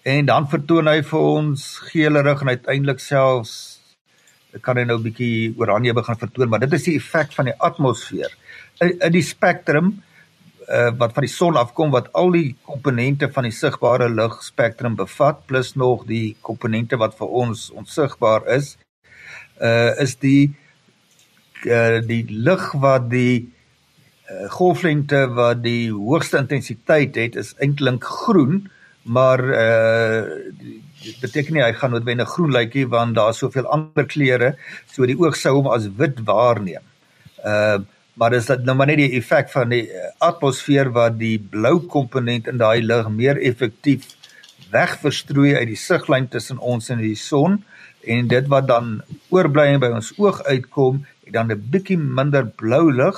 en 0.05 0.31
dan 0.31 0.49
vertoon 0.49 0.89
hy 0.89 1.01
vir 1.05 1.29
ons 1.29 1.67
geelerig 1.91 2.41
en 2.41 2.55
uiteindelik 2.55 3.03
selfs 3.03 3.55
kan 4.63 4.77
hy 4.79 4.85
nou 4.87 4.97
'n 4.97 5.03
bietjie 5.03 5.53
oranje 5.59 5.93
begin 5.93 6.15
vertoon, 6.15 6.49
maar 6.49 6.59
dit 6.59 6.73
is 6.73 6.83
die 6.83 6.95
effek 6.95 7.33
van 7.35 7.45
die 7.45 7.57
atmosfeer. 7.59 8.31
In, 8.83 8.97
die 9.13 9.23
spektrum 9.23 9.93
uh, 10.67 10.91
wat 10.99 11.13
van 11.15 11.25
die 11.25 11.31
son 11.31 11.55
afkom 11.59 11.93
wat 11.93 12.09
al 12.17 12.33
die 12.35 12.55
komponente 12.67 13.29
van 13.31 13.47
die 13.47 13.55
sigbare 13.55 14.09
ligspektrum 14.11 14.97
bevat 14.99 15.45
plus 15.47 15.75
nog 15.79 16.03
die 16.09 16.35
komponente 16.43 16.99
wat 16.99 17.15
vir 17.19 17.31
ons 17.43 17.69
onsigbaar 17.71 18.47
is 18.57 18.75
uh 19.63 19.95
is 20.03 20.17
die 20.19 20.51
uh 21.71 22.01
die 22.03 22.25
lig 22.27 22.65
wat 22.83 23.07
die 23.13 23.45
uh, 23.45 24.49
golflengte 24.57 25.23
wat 25.37 25.63
die 25.63 25.93
hoogste 25.93 26.41
intensiteit 26.43 27.15
het 27.15 27.39
is 27.39 27.55
eintlik 27.63 28.03
groen 28.03 28.65
maar 29.05 29.39
uh 29.39 30.21
dit 31.05 31.17
beteken 31.21 31.53
nie 31.53 31.63
hy 31.63 31.73
gaan 31.77 31.93
noodwendig 31.93 32.29
groen 32.35 32.51
lykie 32.51 32.87
want 32.91 33.15
daar 33.15 33.31
is 33.31 33.39
soveel 33.39 33.67
ander 33.71 34.07
kleure 34.09 34.55
so 34.91 35.07
die 35.07 35.17
oog 35.19 35.37
sou 35.37 35.59
hom 35.59 35.67
as 35.71 35.87
wit 35.99 36.23
waarneem. 36.27 36.83
Uh 37.45 37.85
maar 38.15 38.31
dis 38.31 38.45
dit 38.45 38.65
nou 38.65 38.75
maar 38.75 38.87
net 38.87 39.01
die 39.03 39.17
effek 39.19 39.49
van 39.51 39.69
die 39.69 39.85
atmosfeer 40.23 40.91
wat 40.95 41.17
die 41.19 41.37
blou 41.39 41.79
komponent 41.91 42.47
in 42.47 42.57
daai 42.57 42.81
lig 42.81 43.09
meer 43.09 43.37
effektief 43.37 44.15
wegverstrooi 44.71 45.55
uit 45.55 45.67
die 45.67 45.79
siglyn 45.79 46.27
tussen 46.31 46.59
ons 46.59 46.89
en 46.89 47.01
die 47.03 47.17
son 47.19 47.61
en 48.05 48.27
dit 48.29 48.47
wat 48.51 48.67
dan 48.69 48.99
oorbly 49.33 49.67
by 49.81 49.89
ons 49.97 50.11
oog 50.21 50.41
uitkom, 50.45 51.03
het 51.25 51.33
dan 51.33 51.51
'n 51.51 51.61
bietjie 51.71 51.97
minder 51.97 52.45
blou 52.45 52.91
lig 52.93 53.17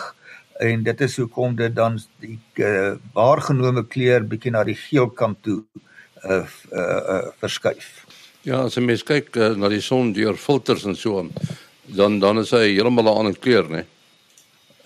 en 0.59 0.83
dit 0.83 1.01
is 1.01 1.17
hoekom 1.17 1.55
dit 1.55 1.75
dan 1.75 1.99
die 2.19 2.39
uh, 2.55 2.95
waargenome 3.13 3.83
kleur 3.85 4.23
bietjie 4.23 4.51
na 4.51 4.63
die 4.63 4.75
geel 4.75 5.09
kant 5.09 5.37
toe 5.43 5.63
uh, 6.23 6.45
uh, 6.71 7.01
uh, 7.13 7.27
verskuif. 7.39 8.05
Ja, 8.41 8.63
as 8.63 8.75
jy 8.75 8.81
mens 8.81 9.03
kyk 9.03 9.35
uh, 9.35 9.53
na 9.55 9.69
die 9.69 9.81
son 9.81 10.13
deur 10.13 10.35
filters 10.35 10.85
en 10.85 10.95
so 10.95 11.19
aan, 11.19 11.31
dan 11.85 12.19
dan 12.19 12.39
is 12.39 12.51
hy 12.51 12.73
heeltemal 12.73 13.11
'n 13.11 13.17
ander 13.19 13.37
kleur, 13.37 13.69
né? 13.69 13.85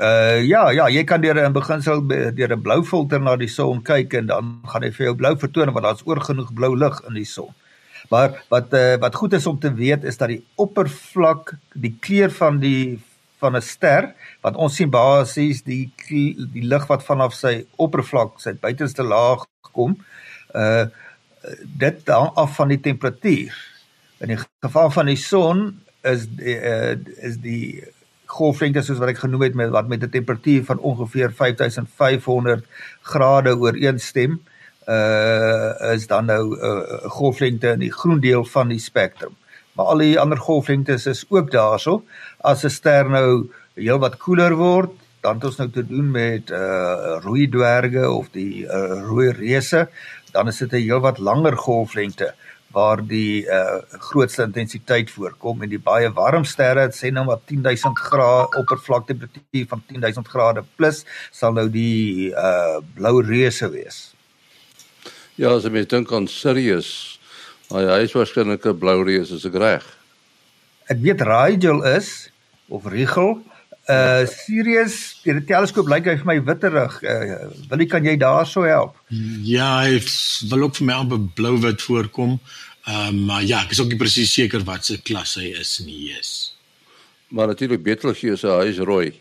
Uh 0.01 0.41
ja, 0.41 0.71
ja, 0.73 0.87
jy 0.89 1.03
kan 1.05 1.21
deur 1.21 1.37
in 1.37 1.53
beginsel 1.53 1.99
deur 2.09 2.53
'n 2.55 2.61
blou 2.61 2.81
filter 2.83 3.19
na 3.21 3.35
die 3.37 3.47
son 3.47 3.83
kyk 3.85 4.13
en 4.17 4.25
dan 4.31 4.47
gaan 4.65 4.83
hy 4.83 4.89
vir 4.91 5.05
jou 5.05 5.15
blou 5.15 5.35
vertoon 5.37 5.73
want 5.73 5.85
daar's 5.85 6.01
oor 6.05 6.21
genoeg 6.25 6.53
blou 6.53 6.73
lig 6.75 6.97
in 7.07 7.13
die 7.13 7.25
son. 7.25 7.53
Maar 8.09 8.41
wat 8.49 8.73
uh, 8.73 8.97
wat 8.97 9.15
goed 9.15 9.33
is 9.33 9.45
om 9.45 9.59
te 9.59 9.73
weet 9.73 10.03
is 10.03 10.17
dat 10.17 10.33
die 10.33 10.41
oppervlak, 10.55 11.53
die 11.73 11.93
kleur 11.99 12.33
van 12.33 12.57
die 12.59 12.99
van 13.37 13.55
'n 13.55 13.61
ster 13.61 14.13
wat 14.41 14.55
ons 14.55 14.75
sien 14.75 14.89
basies 14.89 15.61
die 15.61 15.93
die 16.09 16.65
lig 16.65 16.87
wat 16.89 17.03
vanaf 17.03 17.33
sy 17.37 17.65
oppervlak, 17.77 18.39
sy 18.41 18.53
buitenste 18.53 19.03
laag 19.03 19.45
kom, 19.71 19.97
uh 20.55 20.85
dit 21.77 22.09
hang 22.09 22.29
af 22.37 22.55
van 22.55 22.69
die 22.69 22.81
temperatuur. 22.81 23.53
In 24.21 24.27
die 24.33 24.37
geval 24.61 24.91
van 24.91 25.05
die 25.05 25.17
son 25.17 25.81
is 26.01 26.27
die, 26.29 26.53
uh, 26.53 26.93
is 27.17 27.37
die 27.41 27.81
golflengte 28.31 28.81
soos 28.85 29.01
wat 29.01 29.11
ek 29.13 29.23
genoem 29.23 29.41
het 29.47 29.55
met 29.59 29.69
wat 29.75 29.87
met 29.87 30.03
'n 30.03 30.09
temperatuur 30.09 30.63
van 30.65 30.79
ongeveer 30.79 31.31
5500 31.31 32.65
grade 33.01 33.57
ooreenstem. 33.57 34.31
Uh 34.31 34.49
uh 34.87 35.93
is 35.93 36.07
dan 36.07 36.25
nou 36.25 36.43
'n 36.55 36.65
uh, 36.65 37.09
golflengte 37.09 37.67
in 37.67 37.79
die 37.79 37.93
groen 37.93 38.19
deel 38.19 38.45
van 38.45 38.67
die 38.67 38.79
spektrum. 38.79 39.35
Maar 39.73 39.85
al 39.85 39.97
die 39.97 40.19
ander 40.19 40.37
golflengtes 40.37 41.05
is 41.05 41.25
ook 41.29 41.51
daarso. 41.51 42.03
As 42.37 42.63
'n 42.63 42.69
ster 42.69 43.09
nou 43.09 43.49
heelwat 43.73 44.17
koeler 44.17 44.55
word, 44.55 44.91
dan 45.21 45.35
het 45.35 45.43
ons 45.43 45.57
nou 45.57 45.69
te 45.69 45.87
doen 45.87 46.11
met 46.11 46.49
uh 46.49 47.19
rooi 47.21 47.49
dwerge 47.49 48.09
of 48.09 48.27
die 48.31 48.65
uh, 48.65 49.01
rooi 49.05 49.31
reuse, 49.31 49.87
dan 50.31 50.47
is 50.47 50.57
dit 50.57 50.71
'n 50.71 50.75
heelwat 50.75 51.17
langer 51.17 51.57
golflengte 51.57 52.33
waar 52.73 53.01
die 53.07 53.43
uh 53.45 53.81
grootste 54.11 54.43
intensiteit 54.47 55.11
voorkom 55.11 55.63
en 55.63 55.69
die 55.69 55.81
baie 55.81 56.09
warm 56.15 56.45
sterre, 56.45 56.87
sê 56.95 57.11
nou 57.11 57.25
maar 57.27 57.41
10000 57.49 57.97
grade 57.97 58.61
oppervlaktetemperatuur 58.61 59.67
van 59.73 59.83
10000 59.87 60.27
grade 60.27 60.63
plus 60.75 61.03
sal 61.31 61.53
nou 61.53 61.67
die 61.69 62.31
uh 62.31 62.79
blou 62.95 63.21
reuse 63.21 63.69
wees. 63.71 64.01
Ja, 65.35 65.55
as 65.55 65.63
jy 65.65 65.85
dink 65.89 66.11
aan 66.13 66.27
Sirius, 66.27 67.19
hy 67.71 67.85
hy 67.87 68.01
is 68.05 68.15
waarskynlik 68.15 68.65
'n 68.65 68.79
blou 68.79 69.01
reus 69.03 69.31
as 69.31 69.45
ek 69.45 69.55
reg. 69.55 69.85
Ek 70.91 70.99
weet 70.99 71.21
Rigel 71.21 71.83
is 71.87 72.29
of 72.69 72.85
Rigel. 72.85 73.39
Uh 73.89 74.27
Sirius, 74.29 74.97
die 75.25 75.33
teleskoop 75.49 75.89
lyk 75.89 76.05
hy 76.05 76.17
vir 76.19 76.27
my 76.29 76.37
witterig. 76.45 76.99
Uh, 77.01 77.47
wil 77.71 77.81
jy 77.81 77.87
kan 77.89 78.05
jy 78.05 78.13
daarso 78.21 78.65
help? 78.67 78.99
Ja, 79.47 79.81
hy 79.81 79.97
wil 80.51 80.67
ook 80.67 80.77
vir 80.77 80.87
my 80.91 80.99
amper 81.01 81.23
blou-wit 81.37 81.81
voorkom. 81.81 82.37
Ehm 82.85 83.17
uh, 83.17 83.25
maar 83.31 83.43
ja, 83.43 83.63
ek 83.65 83.73
is 83.73 83.81
ook 83.81 83.89
nie 83.93 83.99
presies 83.99 84.33
seker 84.33 84.63
wat 84.67 84.85
se 84.85 84.99
klas 85.01 85.35
hy 85.41 85.53
is 85.57 85.79
nie, 85.85 86.11
yes. 86.11 86.53
Maar 87.31 87.53
natuurlik 87.53 87.83
Betelgeuse, 87.83 88.47
hy 88.47 88.69
is 88.69 88.79
rooi. 88.85 89.11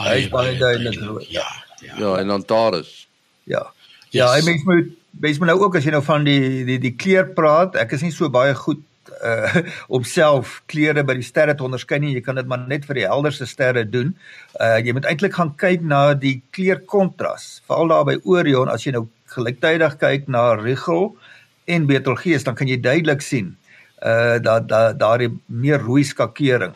Hy 0.00 0.16
is 0.24 0.28
baie 0.32 0.56
duidelik 0.56 0.98
rooi. 1.00 1.26
Ja, 1.32 1.48
ja. 1.82 1.96
Ja, 1.98 2.16
en 2.20 2.30
Antares. 2.30 3.06
Ja. 3.44 3.66
Ja, 4.12 4.28
yes. 4.28 4.34
hy 4.36 4.50
mens 4.50 4.64
moet 4.68 4.90
mens 5.20 5.38
moet 5.38 5.48
nou 5.48 5.58
ook 5.60 5.76
as 5.76 5.84
jy 5.84 5.92
nou 5.92 6.02
van 6.04 6.24
die 6.24 6.64
die 6.68 6.78
die 6.80 6.94
kleur 6.96 7.28
praat, 7.36 7.76
ek 7.80 7.96
is 7.96 8.04
nie 8.06 8.12
so 8.14 8.32
baie 8.32 8.54
goed 8.56 8.80
uh 9.22 9.62
om 9.94 10.04
self 10.04 10.60
kleure 10.70 11.04
by 11.06 11.16
die 11.18 11.26
sterre 11.26 11.54
te 11.56 11.64
onderskei 11.66 11.98
nie. 12.02 12.14
Jy 12.16 12.22
kan 12.26 12.38
dit 12.40 12.48
maar 12.48 12.62
net 12.68 12.86
vir 12.88 13.00
die 13.00 13.08
helderste 13.08 13.46
sterre 13.46 13.84
doen. 13.88 14.14
Uh 14.60 14.78
jy 14.82 14.94
moet 14.96 15.08
eintlik 15.10 15.34
gaan 15.38 15.54
kyk 15.60 15.82
na 15.82 16.14
die 16.14 16.40
kleurkontras. 16.54 17.62
Veral 17.66 17.92
daar 17.92 18.06
by 18.08 18.16
Orion 18.24 18.72
as 18.72 18.86
jy 18.86 18.94
nou 18.96 19.06
gelyktydig 19.32 19.98
kyk 20.00 20.28
na 20.28 20.52
Rigel 20.60 21.12
en 21.70 21.86
Betelgeuse, 21.88 22.44
dan 22.44 22.56
kan 22.58 22.68
jy 22.68 22.80
duidelik 22.82 23.22
sien 23.24 23.54
uh 24.02 24.38
dat 24.42 24.68
daar 24.68 24.96
daardie 24.98 25.30
meer 25.46 25.80
rooi 25.82 26.04
skakering. 26.04 26.74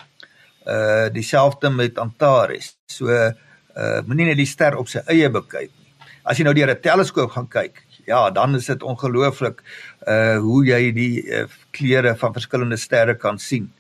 Uh 0.67 1.09
dieselfde 1.13 1.71
met 1.71 1.99
Antares. 1.99 2.77
So 2.87 3.11
uh 3.11 4.01
moenie 4.07 4.31
net 4.31 4.41
die 4.41 4.49
ster 4.49 4.79
op 4.79 4.89
sy 4.89 5.05
eie 5.07 5.31
bekyk 5.31 5.71
nie. 5.71 5.87
As 6.27 6.39
jy 6.39 6.45
nou 6.47 6.55
deur 6.55 6.71
'n 6.75 6.81
teleskoop 6.83 7.31
gaan 7.31 7.49
kyk, 7.49 7.83
ja, 8.07 8.31
dan 8.31 8.55
is 8.55 8.67
dit 8.71 8.83
ongelooflik 8.83 9.63
uh 10.09 10.39
hoe 10.39 10.61
jy 10.67 10.93
die 10.95 11.23
uh, 11.23 11.47
kleure 11.71 12.15
van 12.17 12.33
verskillende 12.33 12.79
sterre 12.79 13.17
kan 13.19 13.39
sien. 13.39 13.73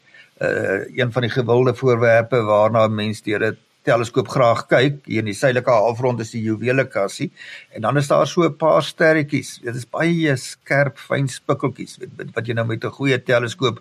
Uh 0.42 0.82
een 0.98 1.12
van 1.12 1.22
die 1.22 1.30
gewilde 1.30 1.74
voorwerpe 1.74 2.42
waarna 2.42 2.88
mense 2.88 3.22
deur 3.24 3.52
'n 3.52 3.58
teleskoop 3.86 4.28
graag 4.28 4.66
kyk, 4.66 4.98
hier 5.06 5.22
in 5.22 5.30
die 5.30 5.38
suidelike 5.38 5.70
halfrond 5.70 6.20
is 6.20 6.32
die 6.34 6.42
juwelekassie 6.42 7.30
en 7.70 7.86
dan 7.86 7.96
is 7.96 8.08
daar 8.10 8.26
so 8.26 8.42
'n 8.42 8.56
paar 8.56 8.82
sterretjies. 8.82 9.60
Dit 9.62 9.76
is 9.76 9.86
baie 9.86 10.36
skerp, 10.36 10.98
fyn 10.98 11.28
spikkeltjies 11.28 11.98
wat, 12.00 12.34
wat 12.34 12.46
jy 12.46 12.54
nou 12.54 12.66
met 12.66 12.84
'n 12.84 12.90
goeie 12.98 13.18
teleskoop 13.22 13.80